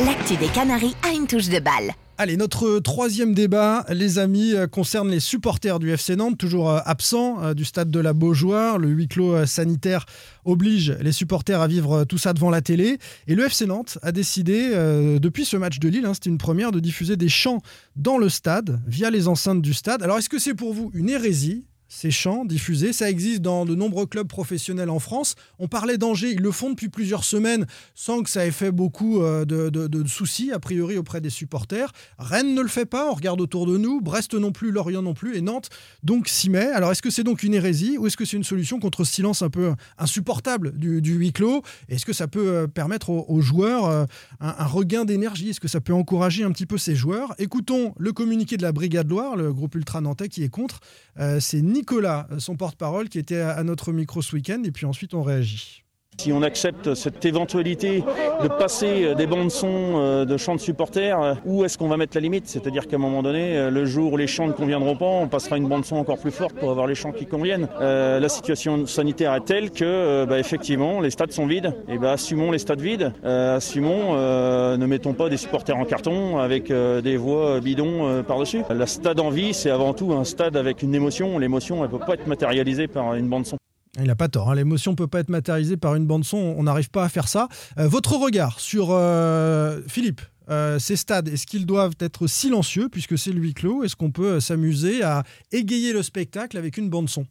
[0.05, 1.91] L'actu des Canaries a une touche de balle.
[2.19, 6.79] Allez, notre troisième débat, les amis, euh, concerne les supporters du FC Nantes, toujours euh,
[6.83, 8.79] absents euh, du stade de la Beaujoire.
[8.79, 10.07] Le huis clos sanitaire
[10.43, 12.97] oblige les supporters à vivre tout ça devant la télé.
[13.27, 14.71] Et le FC Nantes a décidé,
[15.19, 17.61] depuis ce match de Lille, hein, c'était une première, de diffuser des chants
[17.95, 20.01] dans le stade, via les enceintes du stade.
[20.01, 23.75] Alors, est-ce que c'est pour vous une hérésie ces chants diffusés, ça existe dans de
[23.75, 25.35] nombreux clubs professionnels en France.
[25.59, 27.65] On parlait d'Angers, ils le font depuis plusieurs semaines
[27.95, 31.91] sans que ça ait fait beaucoup euh, de, soucis, a priori, auprès des supporters.
[32.17, 34.01] Rennes ne le fait pas, on regarde autour de nous.
[34.01, 35.69] Brest non plus, Lorient non plus, et Nantes
[36.03, 36.67] donc s'y met.
[36.67, 39.13] Alors est-ce que c'est donc une hérésie ou est-ce que c'est une solution contre ce
[39.13, 41.63] silence un peu insupportable du, huis clos?
[41.89, 44.05] Est-ce que ça peut euh, permettre aux, joueurs euh,
[44.39, 45.49] un, regain d'énergie?
[45.49, 47.33] Est-ce que ça peut encourager un petit peu ces joueurs?
[47.39, 50.79] Écoutons le communiqué de la Brigade Loire, le groupe ultra nantais qui est contre.
[51.19, 54.87] Euh, c'est Nicolas, son porte-parole, qui était à, à notre micro ce week-end, et puis
[54.87, 55.83] ensuite on réagit.
[56.19, 58.03] Si on accepte cette éventualité
[58.41, 61.87] de passer euh, des bandes son euh, de chants de supporters, euh, où est-ce qu'on
[61.87, 62.47] va mettre la limite?
[62.47, 65.57] C'est-à-dire qu'à un moment donné, le jour où les chants ne conviendront pas, on passera
[65.57, 67.67] une bande son encore plus forte pour avoir les chants qui conviennent.
[67.79, 71.75] La situation sanitaire est telle que, bah, effectivement, les stades sont vides.
[71.87, 73.13] Et bah, assumons les stades vides.
[73.23, 78.63] Euh, assumons, ne mettons pas des supporters en carton avec des voix bidons par-dessus.
[78.69, 81.37] La stade en vie, c'est avant tout un stade avec une émotion.
[81.37, 83.57] L'émotion, elle peut pas être matérialisée par une bande son.
[83.97, 86.63] Il n'a pas tort, hein, l'émotion ne peut pas être matérialisée par une bande-son, on
[86.63, 87.47] n'arrive pas à faire ça.
[87.79, 93.17] Euh, votre regard sur euh, Philippe euh, ces stades, est-ce qu'ils doivent être silencieux puisque
[93.17, 93.83] c'est le huis clos?
[93.83, 97.25] Est-ce qu'on peut euh, s'amuser à égayer le spectacle avec une bande-son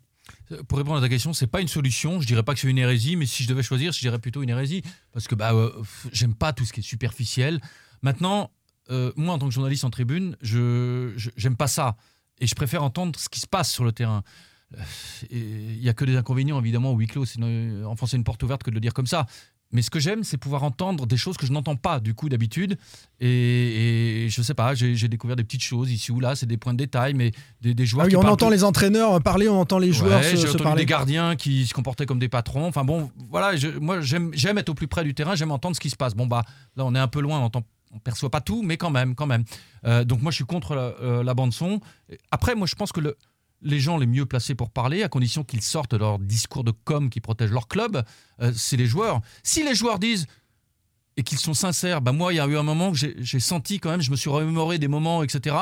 [0.69, 2.21] Pour répondre à ta question, c'est pas une solution.
[2.21, 4.43] Je dirais pas que c'est une hérésie, mais si je devais choisir, je dirais plutôt
[4.43, 5.53] une hérésie parce que bah
[6.13, 7.61] j'aime pas tout ce qui est superficiel.
[8.03, 8.51] Maintenant,
[9.17, 11.97] moi en tant que journaliste en tribune, je je- j'aime pas ça
[12.41, 14.23] et je préfère entendre ce qui se passe sur le terrain.
[14.75, 14.83] Euh,
[15.31, 18.63] Il y a que des inconvénients évidemment au huis clos, euh, enfoncer une porte ouverte
[18.63, 19.27] que de le dire comme ça.
[19.73, 22.29] Mais ce que j'aime, c'est pouvoir entendre des choses que je n'entends pas du coup
[22.29, 22.79] d'habitude.
[23.19, 26.57] Et, et je sais pas, j'ai découvert des petites choses ici ou là, c'est des
[26.57, 29.21] points de détail, mais des, des joueurs Ah oui, qui on entend tout- les entraîneurs
[29.23, 30.83] parler, on entend les joueurs Ouais, se, se parler.
[30.83, 32.67] des gardiens qui se comportaient comme des patrons.
[32.69, 35.75] Enfin bon, voilà, je- moi j'aime j'aime être au plus près du terrain, j'aime entendre
[35.75, 36.15] ce qui se passe.
[36.15, 36.45] Bon bah
[36.77, 37.63] là on est un peu loin, on entend
[37.93, 39.45] on perçoit pas tout, mais quand même, quand même.
[39.85, 41.81] Euh, donc moi je suis contre la, euh, la bande son.
[42.31, 43.17] Après moi je pense que le-
[43.63, 47.11] les gens les mieux placés pour parler, à condition qu'ils sortent leur discours de com
[47.11, 48.05] qui protège leur club,
[48.41, 49.21] euh, c'est les joueurs.
[49.43, 50.27] Si les joueurs disent
[51.17, 53.81] et qu'ils sont sincères, bah moi il y a eu un moment que j'ai senti
[53.81, 55.57] quand même, je me suis remémoré des moments, etc.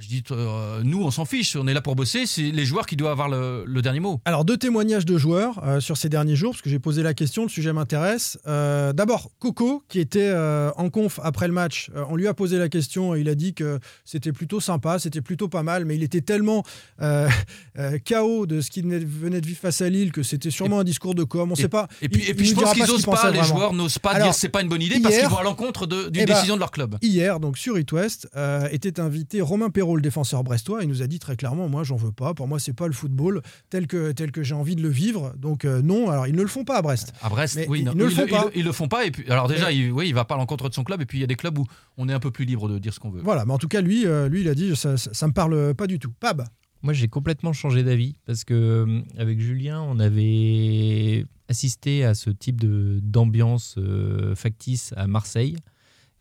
[0.00, 2.86] Je dis, euh, nous, on s'en fiche, on est là pour bosser, c'est les joueurs
[2.86, 4.18] qui doivent avoir le, le dernier mot.
[4.24, 7.12] Alors, deux témoignages de joueurs euh, sur ces derniers jours, parce que j'ai posé la
[7.12, 8.38] question, le sujet m'intéresse.
[8.46, 10.32] Euh, D'abord, Coco, qui était
[10.76, 13.52] en conf après le match, on lui a posé la question et il a dit
[13.52, 16.62] que c'était plutôt sympa, c'était plutôt pas mal, mais il était tellement
[16.98, 21.14] KO de ce qu'il venait- de vivre face à Lille que c'était sûrement un discours
[21.14, 21.50] de com.
[21.52, 21.88] On et, sait pas.
[22.00, 23.54] Et puis, il- et puis il je pense qu'ils n'osent pas, les vraiment.
[23.54, 25.86] joueurs n'osent pas Alors, dire c'est pas une bonne idée parce qu'ils vont à l'encontre
[25.86, 26.96] d'une eh ben, décision de leur club.
[27.02, 28.28] Hier, donc sur It West,
[28.70, 30.82] était invité Romain Perrault, le défenseur brestois.
[30.82, 32.34] Il nous a dit très clairement Moi, j'en veux pas.
[32.34, 35.34] Pour moi, c'est pas le football tel que, tel que j'ai envie de le vivre.
[35.38, 36.10] Donc, euh, non.
[36.10, 37.12] Alors, ils ne le font pas à Brest.
[37.22, 38.46] À Brest, Mais oui, ils non, ne le ils, font ils- pas.
[38.54, 39.04] ils le font pas.
[39.06, 41.00] Et puis, alors déjà, Mais- il, oui, il va pas à l'encontre de son club.
[41.02, 41.64] Et puis il y a des clubs où
[41.96, 43.20] on est un peu plus libre de dire ce qu'on veut.
[43.22, 45.32] Voilà, mais en tout cas, lui, euh, lui il a dit ça, ça, ça me
[45.32, 46.12] parle pas du tout.
[46.20, 46.44] Pab
[46.82, 52.30] Moi, j'ai complètement changé d'avis parce que euh, avec Julien, on avait assisté à ce
[52.30, 55.56] type de d'ambiance euh, factice à Marseille.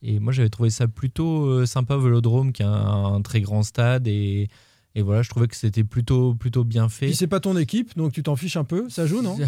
[0.02, 2.72] Et moi, j'avais trouvé ça plutôt euh, sympa Vélodrome, qui est un,
[3.16, 4.08] un très grand stade.
[4.08, 4.48] Et,
[4.96, 7.08] et voilà, je trouvais que c'était plutôt, plutôt bien fait.
[7.08, 8.90] Puis c'est pas ton équipe, donc tu t'en fiches un peu.
[8.90, 9.38] Ça joue, non?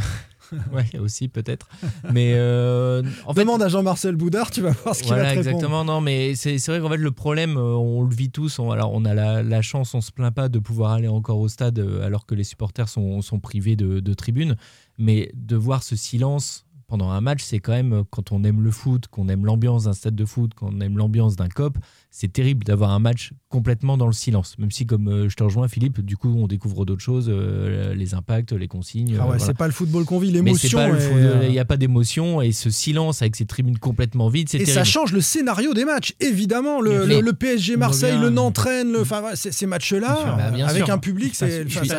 [0.73, 1.69] Ouais, aussi peut-être.
[2.11, 5.29] Mais euh, en fait, Demande à Jean-Marcel Boudard, tu vas voir ce qu'il voilà, va
[5.29, 5.49] te répondre.
[5.55, 5.85] exactement.
[5.85, 8.59] Non, mais c'est c'est vrai qu'en fait, le problème, euh, on le vit tous.
[8.59, 11.39] On, alors, on a la, la chance, on se plaint pas de pouvoir aller encore
[11.39, 14.57] au stade alors que les supporters sont, sont privés de, de tribunes.
[14.97, 18.59] Mais de voir ce silence pendant un match, c'est quand même, euh, quand on aime
[18.61, 21.77] le foot, qu'on aime l'ambiance d'un stade de foot, qu'on aime l'ambiance d'un COP,
[22.09, 24.57] c'est terrible d'avoir un match complètement dans le silence.
[24.59, 27.93] Même si, comme euh, je te rejoins, Philippe, du coup, on découvre d'autres choses, euh,
[27.93, 29.11] les impacts, les consignes.
[29.11, 29.45] Ah euh, ouais, voilà.
[29.45, 30.79] c'est pas le football qu'on vit, l'émotion.
[31.43, 34.65] Il n'y a pas d'émotion et ce silence avec ces tribunes complètement vides, c'est Et
[34.65, 34.73] terrible.
[34.77, 36.81] ça change le scénario des matchs, évidemment.
[36.81, 38.29] Le, Mais- le- le PSG Marseille, le.
[38.29, 40.93] Nantes Rennes, le- ces, ces matchs-là, Bien sûr, bah, bien avec sûr.
[40.93, 41.47] un public, ça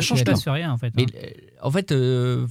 [0.01, 0.33] change tout.
[0.51, 0.93] rien en fait.
[0.95, 1.07] Mais hein.
[1.15, 1.29] euh,
[1.63, 2.45] en fait, euh,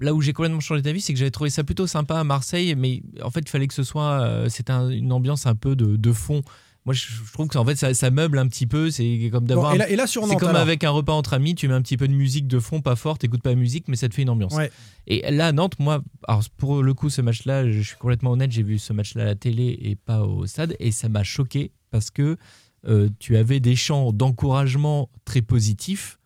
[0.00, 2.74] là où j'ai complètement changé d'avis, c'est que j'avais trouvé ça plutôt sympa à Marseille,
[2.76, 5.76] mais en fait, il fallait que ce soit, euh, c'était un- une ambiance un peu
[5.76, 6.42] de, de fond.
[6.86, 8.90] Moi, je, je trouve que en fait, ça, ça meuble un petit peu.
[8.90, 9.70] C'est comme d'avoir.
[9.70, 11.54] Bon, et là- et là, sur c'est comme alors avec un repas entre amis.
[11.54, 13.22] Tu mets un petit peu de musique de fond, pas forte.
[13.22, 14.52] T'écoutes pas la musique, mais ça te fait une ambiance.
[14.54, 14.70] Ouais.
[15.06, 18.52] Et là, à Nantes, moi, alors pour le coup, ce match-là, je suis complètement honnête,
[18.52, 21.72] j'ai vu ce match-là à la télé et pas au stade, et ça m'a choqué
[21.90, 22.36] parce que
[22.86, 26.18] euh, tu avais des chants d'encouragement très positifs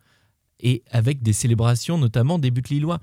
[0.58, 2.98] et avec des célébrations, notamment des buts lillois.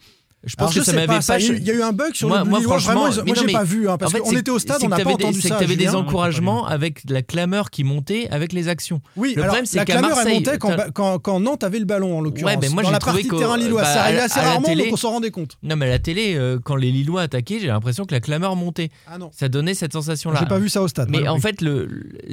[0.45, 1.39] Je pense Alors, que ça m'avait pas, pas.
[1.39, 3.51] il y a eu- un bug sur moi, le but moi, franchement, vraiment, moi, j'ai
[3.51, 4.97] pas vu, hein, parce en fait, qu'on c'est- était au stade, c'est on que n'a
[4.97, 8.27] pas t'avais entendu C'est ça, que tu avais des encouragements avec la clameur qui montait
[8.29, 9.01] avec les actions.
[9.17, 12.17] Oui, le problème, c'est la qu'à clameur, elle Marseille, montait quand, Nantes avait le ballon,
[12.17, 12.51] en l'occurrence.
[12.53, 13.81] Ouais, ben moi j'ai trouvé de terrain lillois.
[13.81, 15.57] bah, ça arrivait assez rarement, donc on s'en rendait compte.
[15.63, 18.55] Non, mais à la télé, euh, quand les Lillois attaquaient, j'ai l'impression que la clameur
[18.55, 18.91] montait.
[19.07, 19.31] Ah non.
[19.33, 20.39] Ça donnait cette sensation-là.
[20.39, 21.09] J'ai pas vu ça au stade.
[21.09, 21.57] Mais en fait,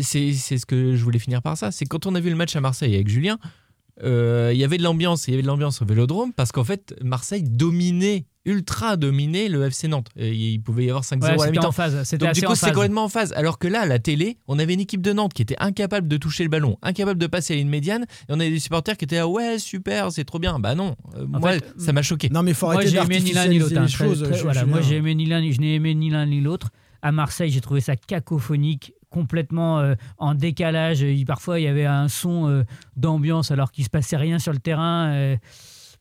[0.01, 1.71] c'est c'est ce que je voulais finir par ça.
[1.71, 3.39] C'est quand on a vu le match à Marseille avec Julien,
[4.03, 5.29] il y avait de l'ambiance.
[5.29, 9.65] Il y avait de l'ambiance au Vélodrome parce qu'en fait, Marseille dominait, ultra dominait le
[9.67, 10.09] FC Nantes.
[10.17, 11.69] Et il pouvait y avoir 5-0 Ouais, à la c'était mi-temps.
[11.69, 13.33] en phase, Donc du coup, c'est complètement en phase.
[13.37, 16.09] Alors que là, à la télé, on avait une équipe de Nantes qui était incapable
[16.09, 18.97] de toucher le ballon, incapable de passer à une médiane, et on avait des supporters
[18.97, 20.59] qui étaient ah ouais super, c'est trop bien.
[20.59, 22.29] Bah non, euh, moi fait, ça m'a choqué.
[22.31, 23.77] Non, mais il faut Moi, j'ai aimé ni l'un ni l'autre.
[23.79, 23.87] hein,
[24.43, 26.71] voilà, moi, j'ai aimé ni l'un, ni- je n'ai aimé ni l'un ni l'autre.
[27.03, 31.01] À Marseille, j'ai trouvé ça cacophonique, complètement euh, en décalage.
[31.03, 32.65] Il- parfois, il y avait un son euh,
[32.97, 35.13] d'ambiance alors qu'il se passait rien sur le terrain.
[35.13, 35.37] euh.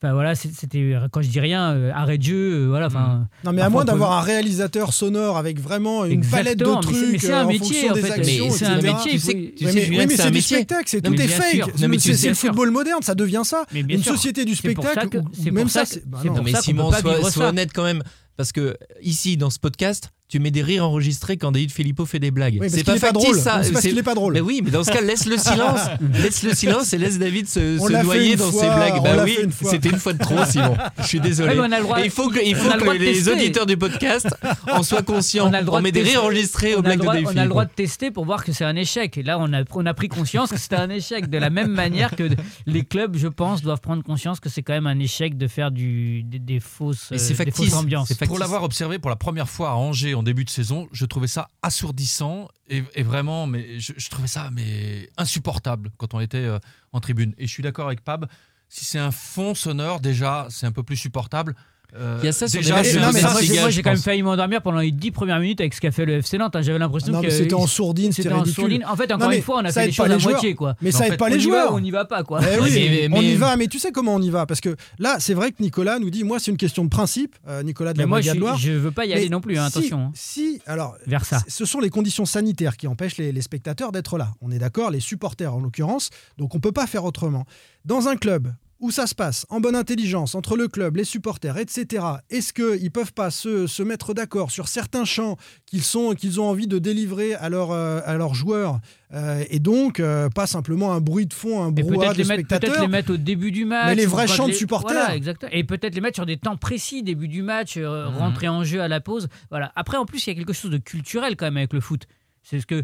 [0.04, 2.88] Enfin voilà, c'était quand je dis rien, euh, arrêt de jeu, euh, voilà.
[2.88, 6.98] Enfin, Non, mais à moins d'avoir un réalisateur sonore avec vraiment une palette de trucs
[7.12, 8.12] mais c'est un en métier, fonction en des fait.
[8.14, 10.26] actions, Mais c'est un métier, Tu il sais, faut- tu Ouais, sais, mais, oui, c'est
[10.26, 10.58] du métier.
[10.58, 12.00] spectacle, c'est Non, tout mais est bien fake.
[12.16, 13.64] C'est le football moderne, ça devient ça.
[13.76, 14.14] Une sûr.
[14.14, 16.42] société du spectacle, même ça, bah non.
[16.44, 16.92] mais Simon,
[17.30, 18.02] sois, honnête quand même.
[18.38, 22.18] Parce que ici, dans ce podcast, tu mets des rires enregistrés quand David Filippo fait
[22.20, 22.58] des blagues.
[22.62, 23.36] Oui, c'est pas drôle.
[23.38, 23.64] ça.
[23.64, 24.34] C'est parce qu'il est pas drôle.
[24.34, 25.82] Mais oui, mais dans ce cas, laisse le silence.
[26.24, 29.04] laisse le silence et laisse David se, noyer dans fois, ses blagues.
[29.04, 29.38] Bah oui,
[29.70, 30.78] c'était une fois de trop, Simon.
[31.00, 31.50] Je suis désolé.
[31.50, 33.76] Ouais, mais on a le droit- Et il faut que, il faut les auditeurs du
[33.76, 34.28] podcast
[34.72, 35.50] en soient conscients.
[35.50, 36.18] On a le droit on met de des tester.
[36.18, 37.72] rires enregistrés On aux a le blagues de droit- David On a le droit de
[37.72, 39.18] tester pour voir que c'est un échec.
[39.18, 41.30] Et là, on a, on a pris conscience que c'était un échec.
[41.30, 42.30] De la même manière que
[42.66, 45.72] les clubs, je pense, doivent prendre conscience que c'est quand même un échec de faire
[45.72, 48.08] du, des, des fausses, euh, des factice, fausses ambiances.
[48.08, 48.30] c'est factice.
[48.30, 51.26] Pour l'avoir observé pour la première fois à Angers en début de saison, je trouvais
[51.26, 56.60] ça assourdissant et, vraiment, mais je, je trouvais ça mais insupportable quand on était euh,
[56.92, 57.34] en tribune.
[57.40, 58.28] Et je suis d'accord avec Pab.
[58.70, 61.56] Si c'est un fond sonore, déjà, c'est un peu plus supportable.
[61.94, 63.82] Euh, Il y a ça sur déjà, des Non, mais moi, j'ai- moi, je j'ai
[63.82, 66.38] quand même failli m'endormir pendant les 10 premières minutes avec ce qu'a fait le FC
[66.38, 66.56] Nantes.
[66.56, 66.62] hein.
[66.62, 68.54] J'avais l'impression Non, que mais c'était en sourdine, c'était en ridicule.
[68.64, 68.86] sourdine.
[68.90, 70.34] En fait, encore une fois, on a fait pas choses les à joueurs.
[70.36, 70.56] moitié.
[70.56, 70.76] Quoi.
[70.82, 71.74] Mais ça aide fait, pas les y va joueurs.
[71.74, 72.24] ou on n'y va pas.
[72.24, 72.40] Quoi.
[72.44, 74.62] Eh oui, Mais- mais- on y va, mais tu sais comment on y va Parce
[74.62, 77.62] que là, c'est vrai que Nicolas nous dit, moi, c'est une question de principe, euh,
[77.64, 78.22] Nicolas de Mais la moi,
[78.58, 79.58] je, veux pas y aller non plus.
[79.58, 80.00] hein, attention.
[80.00, 80.12] hein.
[80.14, 81.42] Si, alors, Vers ça.
[81.48, 84.30] ce sont les conditions sanitaires qui empêchent les, les spectateurs d'être là.
[84.42, 86.10] On est d'accord, les supporters en l'occurrence.
[86.38, 87.46] Donc, on peut pas faire autrement.
[87.84, 89.46] Dans un club où ça se passe?
[89.50, 92.04] En bonne intelligence entre le club, les supporters, etc.
[92.30, 96.50] Est-ce qu'ils peuvent pas se, se mettre d'accord sur certains chants qu'ils sont qu'ils ont
[96.50, 98.80] envie de délivrer à, leur, euh, à leurs joueurs?
[99.14, 102.28] Euh, et donc euh, pas simplement un bruit de fond, un brouhaha peut-être de les,
[102.28, 103.88] mettre, peut-être spectateurs les mettre au début du match.
[103.88, 104.92] Mais les vrais chants de les- supporters.
[104.98, 105.52] Voilà, exactement.
[105.54, 108.18] Et peut-être les mettre sur des temps précis, début du match, euh, Mhm.
[108.18, 109.28] rentrer en jeu à la pause.
[109.50, 109.72] Voilà.
[109.76, 112.04] Après, en plus, il y a quelque chose de culturel quand même avec le foot.
[112.42, 112.84] C'est ce que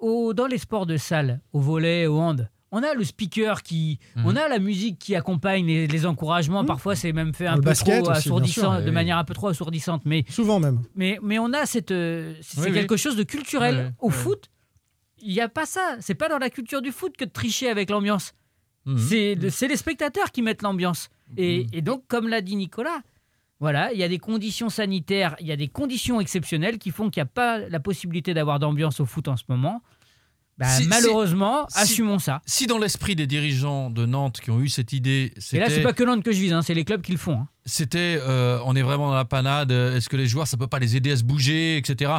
[0.00, 3.98] au- dans les sports de salle, au volet, au hand, on a le speaker qui,
[4.16, 4.26] Mhm.
[4.26, 6.64] on a la musique qui accompagne les, les encouragements.
[6.64, 8.90] Parfois, c'est même fait un le peu trop aussi, assourdissant, sûr, de oui.
[8.92, 10.02] manière un peu trop assourdissante.
[10.04, 10.82] Mais Souvent même.
[10.94, 11.90] mais, mais on a cette.
[11.92, 12.74] euh, c'est Oui, c'est oui.
[12.74, 13.94] quelque chose de culturel.
[14.00, 14.50] Au foot,
[15.22, 15.96] il n'y a pas ça.
[16.00, 18.34] C'est pas dans la culture du foot que de tricher avec l'ambiance.
[18.84, 18.98] Mhm.
[18.98, 21.08] C'est le- c'est les spectateurs qui mettent l'ambiance.
[21.36, 23.00] Et, et donc, comme l'a dit Nicolas,
[23.58, 27.10] voilà, il y a des conditions sanitaires, il y a des conditions exceptionnelles qui font
[27.10, 29.82] qu'il n'y a pas la possibilité d'avoir d'ambiance au foot en ce moment.
[30.58, 32.40] Bah, Si- malheureusement, si- assumons ça.
[32.46, 35.82] Si dans l'esprit des dirigeants de Nantes qui ont eu cette idée, Et là, c'est
[35.82, 37.40] pas que Nantes que je vise, hein, c'est les clubs qui le font.
[37.40, 37.48] hein.
[37.66, 40.66] c'était euh, on est vraiment dans la panade, euh, est-ce que les joueurs ça peut
[40.68, 42.12] pas les aider à se bouger, etc.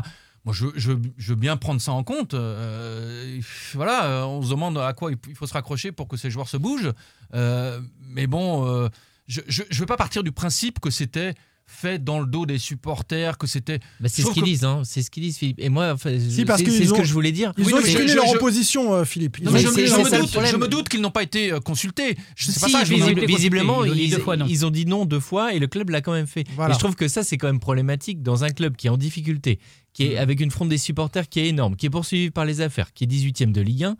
[0.46, 2.34] Moi je, je, je veux bien prendre ça en compte.
[2.36, 3.40] euh,
[3.74, 6.58] voilà, on se demande à quoi il faut se raccrocher pour que ces joueurs se
[6.58, 6.92] bougent.
[7.34, 7.80] Euh,
[8.10, 8.90] mais bon,
[9.28, 11.34] je ne veux pas partir du principe que c'était
[11.70, 13.80] fait dans le dos des supporters, que c'était.
[14.00, 14.82] Bah, c'est ce qu'ils que- disent, hein.
[14.86, 15.60] c'est ce qu'ils disent, Philippe.
[15.60, 17.52] Et moi, enfin, Si, parce c'est ce ont- que je voulais dire.
[17.58, 19.40] Ils Oui, ont exprimé leur je- opposition, euh, Philippe.
[19.42, 20.52] Non, mais je, me doute, problème.
[20.52, 22.18] je me doute qu'ils n'ont pas été euh, consultés.
[22.36, 22.84] Je sais pas ça.
[22.84, 26.46] visiblement, Ils fois, ont dit non deux fois et le club l'a quand même fait.
[26.56, 26.72] Voilà.
[26.72, 28.98] Et je trouve que ça, c'est quand même problématique dans un club qui est en
[28.98, 29.60] difficulté,
[29.94, 30.12] qui Mm.
[30.12, 32.94] est avec une fronde des supporters qui est énorme, qui est poursuivi par les affaires,
[32.94, 33.98] qui est 18e de Ligue 1.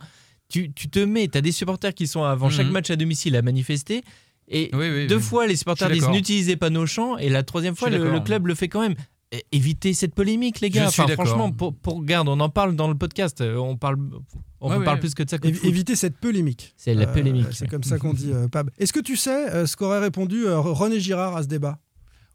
[0.50, 2.72] Tu, tu te mets, tu as des supporters qui sont avant chaque Mhm.
[2.74, 4.02] match à domicile à manifester.
[4.50, 5.22] Et Oui, oui, deux oui.
[5.22, 7.18] fois, les supporters disent n'utilisez pas nos champs.
[7.18, 8.96] Et la troisième fois, le, club le fait quand même.
[9.34, 10.90] É- Évitez cette polémique, les Je gars.
[10.90, 13.42] suis Enfin, franchement, pour, pour garde, on en parle dans le podcast.
[13.42, 13.98] On parle,
[14.62, 15.00] on Ouais, parle ouais.
[15.02, 15.68] plus que de ça que de Évi- foot.
[15.70, 16.74] Éviter cette polémique.
[16.78, 17.48] C'est la Euh, polémique.
[17.52, 18.70] c'est comme ça qu'on dit, euh, Pab.
[18.78, 21.78] Est-ce que tu sais euh, ce qu'aurait répondu euh, René Girard à ce débat?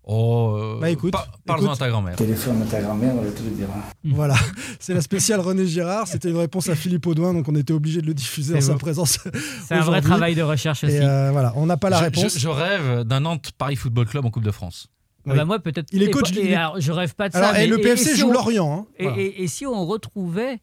[0.05, 2.17] Oh, euh, Bah, écoute, par- Parle-en à ta grand-mère.
[2.17, 3.73] Téléphone à ta grand-mère, elle te le dira.
[4.05, 4.35] Voilà,
[4.81, 6.09] c'est la spéciale René Girard.
[6.09, 8.75] C'était une réponse à Philippe Audouin, donc on était obligé de le diffuser en sa
[8.75, 9.21] présence.
[9.69, 10.95] C'est un vrai travail de recherche aussi.
[10.97, 12.35] Et euh, voilà, on n'a pas la Je- réponse.
[12.35, 14.89] Je, je rêve d'un Nantes Paris Football Club en Coupe de France.
[15.29, 15.87] Ah bah moi, peut-être.
[15.93, 17.63] Il est et coach et il est- alors, je rêve pas de Alors, ça.
[17.63, 18.73] et mais- le PFC si joue on- Lorient.
[18.73, 18.87] hein.
[18.99, 19.19] Et, Voilà.
[19.23, 20.59] et- et si on retrouvait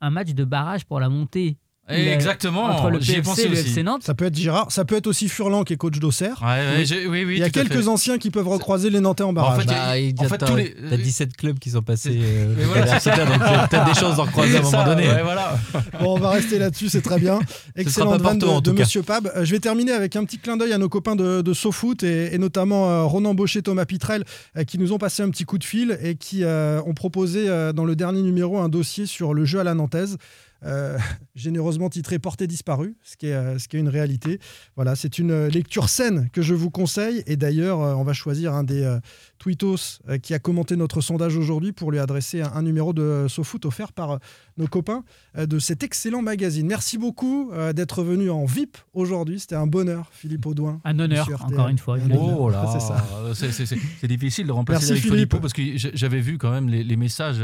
[0.00, 1.58] un match de barrage pour la montée
[1.90, 3.68] La- exactement, entre le PFC pensé et le aussi.
[3.70, 6.40] FC Nantes Ça peut être Girard, ça peut être aussi Furlan qui est coach d'Auxerre.
[6.42, 7.06] Ouais, ouais, Oui.
[7.08, 7.88] oui, oui, Il y a quelques fait.
[7.88, 9.62] anciens qui peuvent recroiser les Nantais en barrage.
[9.62, 11.82] fait, Bah, il y a- en fait, t'as- tous les- t'as 17 clubs qui sont
[11.82, 15.08] passés euh, voilà, donc t'as peut-être des chances d'en recroiser à un moment donné.
[15.08, 15.58] ouais, voilà.
[16.00, 17.38] Bon, on va rester là-dessus, c'est très bien.
[17.74, 18.72] pas vanne de, de.
[18.72, 19.30] Monsieur Pab.
[19.36, 22.02] Euh, Je vais terminer avec un petit clin d'œil à nos copains de, de SoFoot
[22.02, 24.24] et, et notamment euh, Ronan Baucher, Thomas Pitrel,
[24.56, 27.48] euh, qui nous ont passé un petit coup de fil et qui euh, ont proposé
[27.48, 30.16] euh, dans le dernier numéro un dossier sur le jeu à la nantaise.
[30.64, 30.98] Euh,
[31.34, 34.38] généreusement titré Portée disparue, ce qui est, euh, ce qui est une réalité.
[34.76, 37.22] Voilà, c'est une euh, lecture saine que je vous conseille.
[37.26, 38.98] Et d'ailleurs, euh, on va choisir un des euh,
[39.38, 39.76] tweetos
[40.08, 43.64] euh, qui a commenté notre sondage aujourd'hui pour lui adresser un, un numéro de SoFoot
[43.64, 44.18] offert par euh,
[44.58, 45.02] nos copains
[45.38, 46.66] euh, de cet excellent magazine.
[46.66, 49.40] Merci beaucoup euh, d'être venu en VIP aujourd'hui.
[49.40, 50.80] C'était un bonheur, Philippe Audouin.
[50.84, 51.96] Un honneur, encore une fois.
[52.18, 52.66] Oh là,
[53.34, 55.16] C'est difficile de remplacer Merci, Eric Philippe.
[55.16, 55.62] Philippot parce que
[55.94, 57.42] j'avais vu quand même les, les messages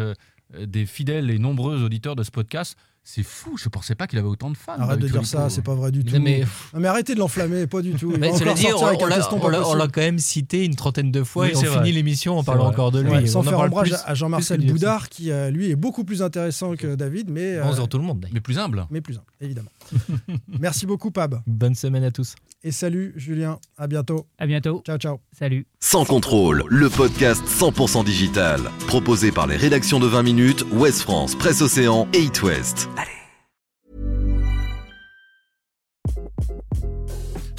[0.59, 2.77] des fidèles et nombreux auditeurs de ce podcast.
[3.09, 4.73] C'est fou, je pensais pas qu'il avait autant de fans.
[4.81, 6.13] Arrête de Eric dire ça, c'est pas vrai du tout.
[6.17, 6.41] Non, mais-
[6.75, 8.11] Non, mais arrêtez de l'enflammer, pas du tout.
[8.15, 11.57] Il Mais va sortir on, l'a- quand même cité une trentaine de fois Oui, et
[11.57, 13.29] on finit l'émission en parlant encore de lui.
[13.29, 16.97] Sans On faire ombrage à Jean-Marcel Boudard, qui euh, lui est beaucoup plus intéressant que
[16.97, 18.19] David, mais, Bon euh, tout le monde.
[18.19, 18.35] d'ailleurs.
[18.35, 18.85] Mais plus humble.
[18.91, 19.71] mais plus humble, évidemment.
[20.59, 21.41] Merci beaucoup, Pab.
[21.47, 22.35] Bonne semaine à tous.
[22.65, 23.61] Et salut, Julien.
[23.79, 24.27] À bientôt.
[24.39, 24.83] À bientôt.
[24.85, 25.21] Ciao, ciao.
[25.39, 25.69] Salut.
[25.79, 28.61] Sans contrôle, le podcast 100% digital.
[28.89, 32.89] Proposé par les rédactions de 20 minutes, Ouest France, Presse Océan et It West.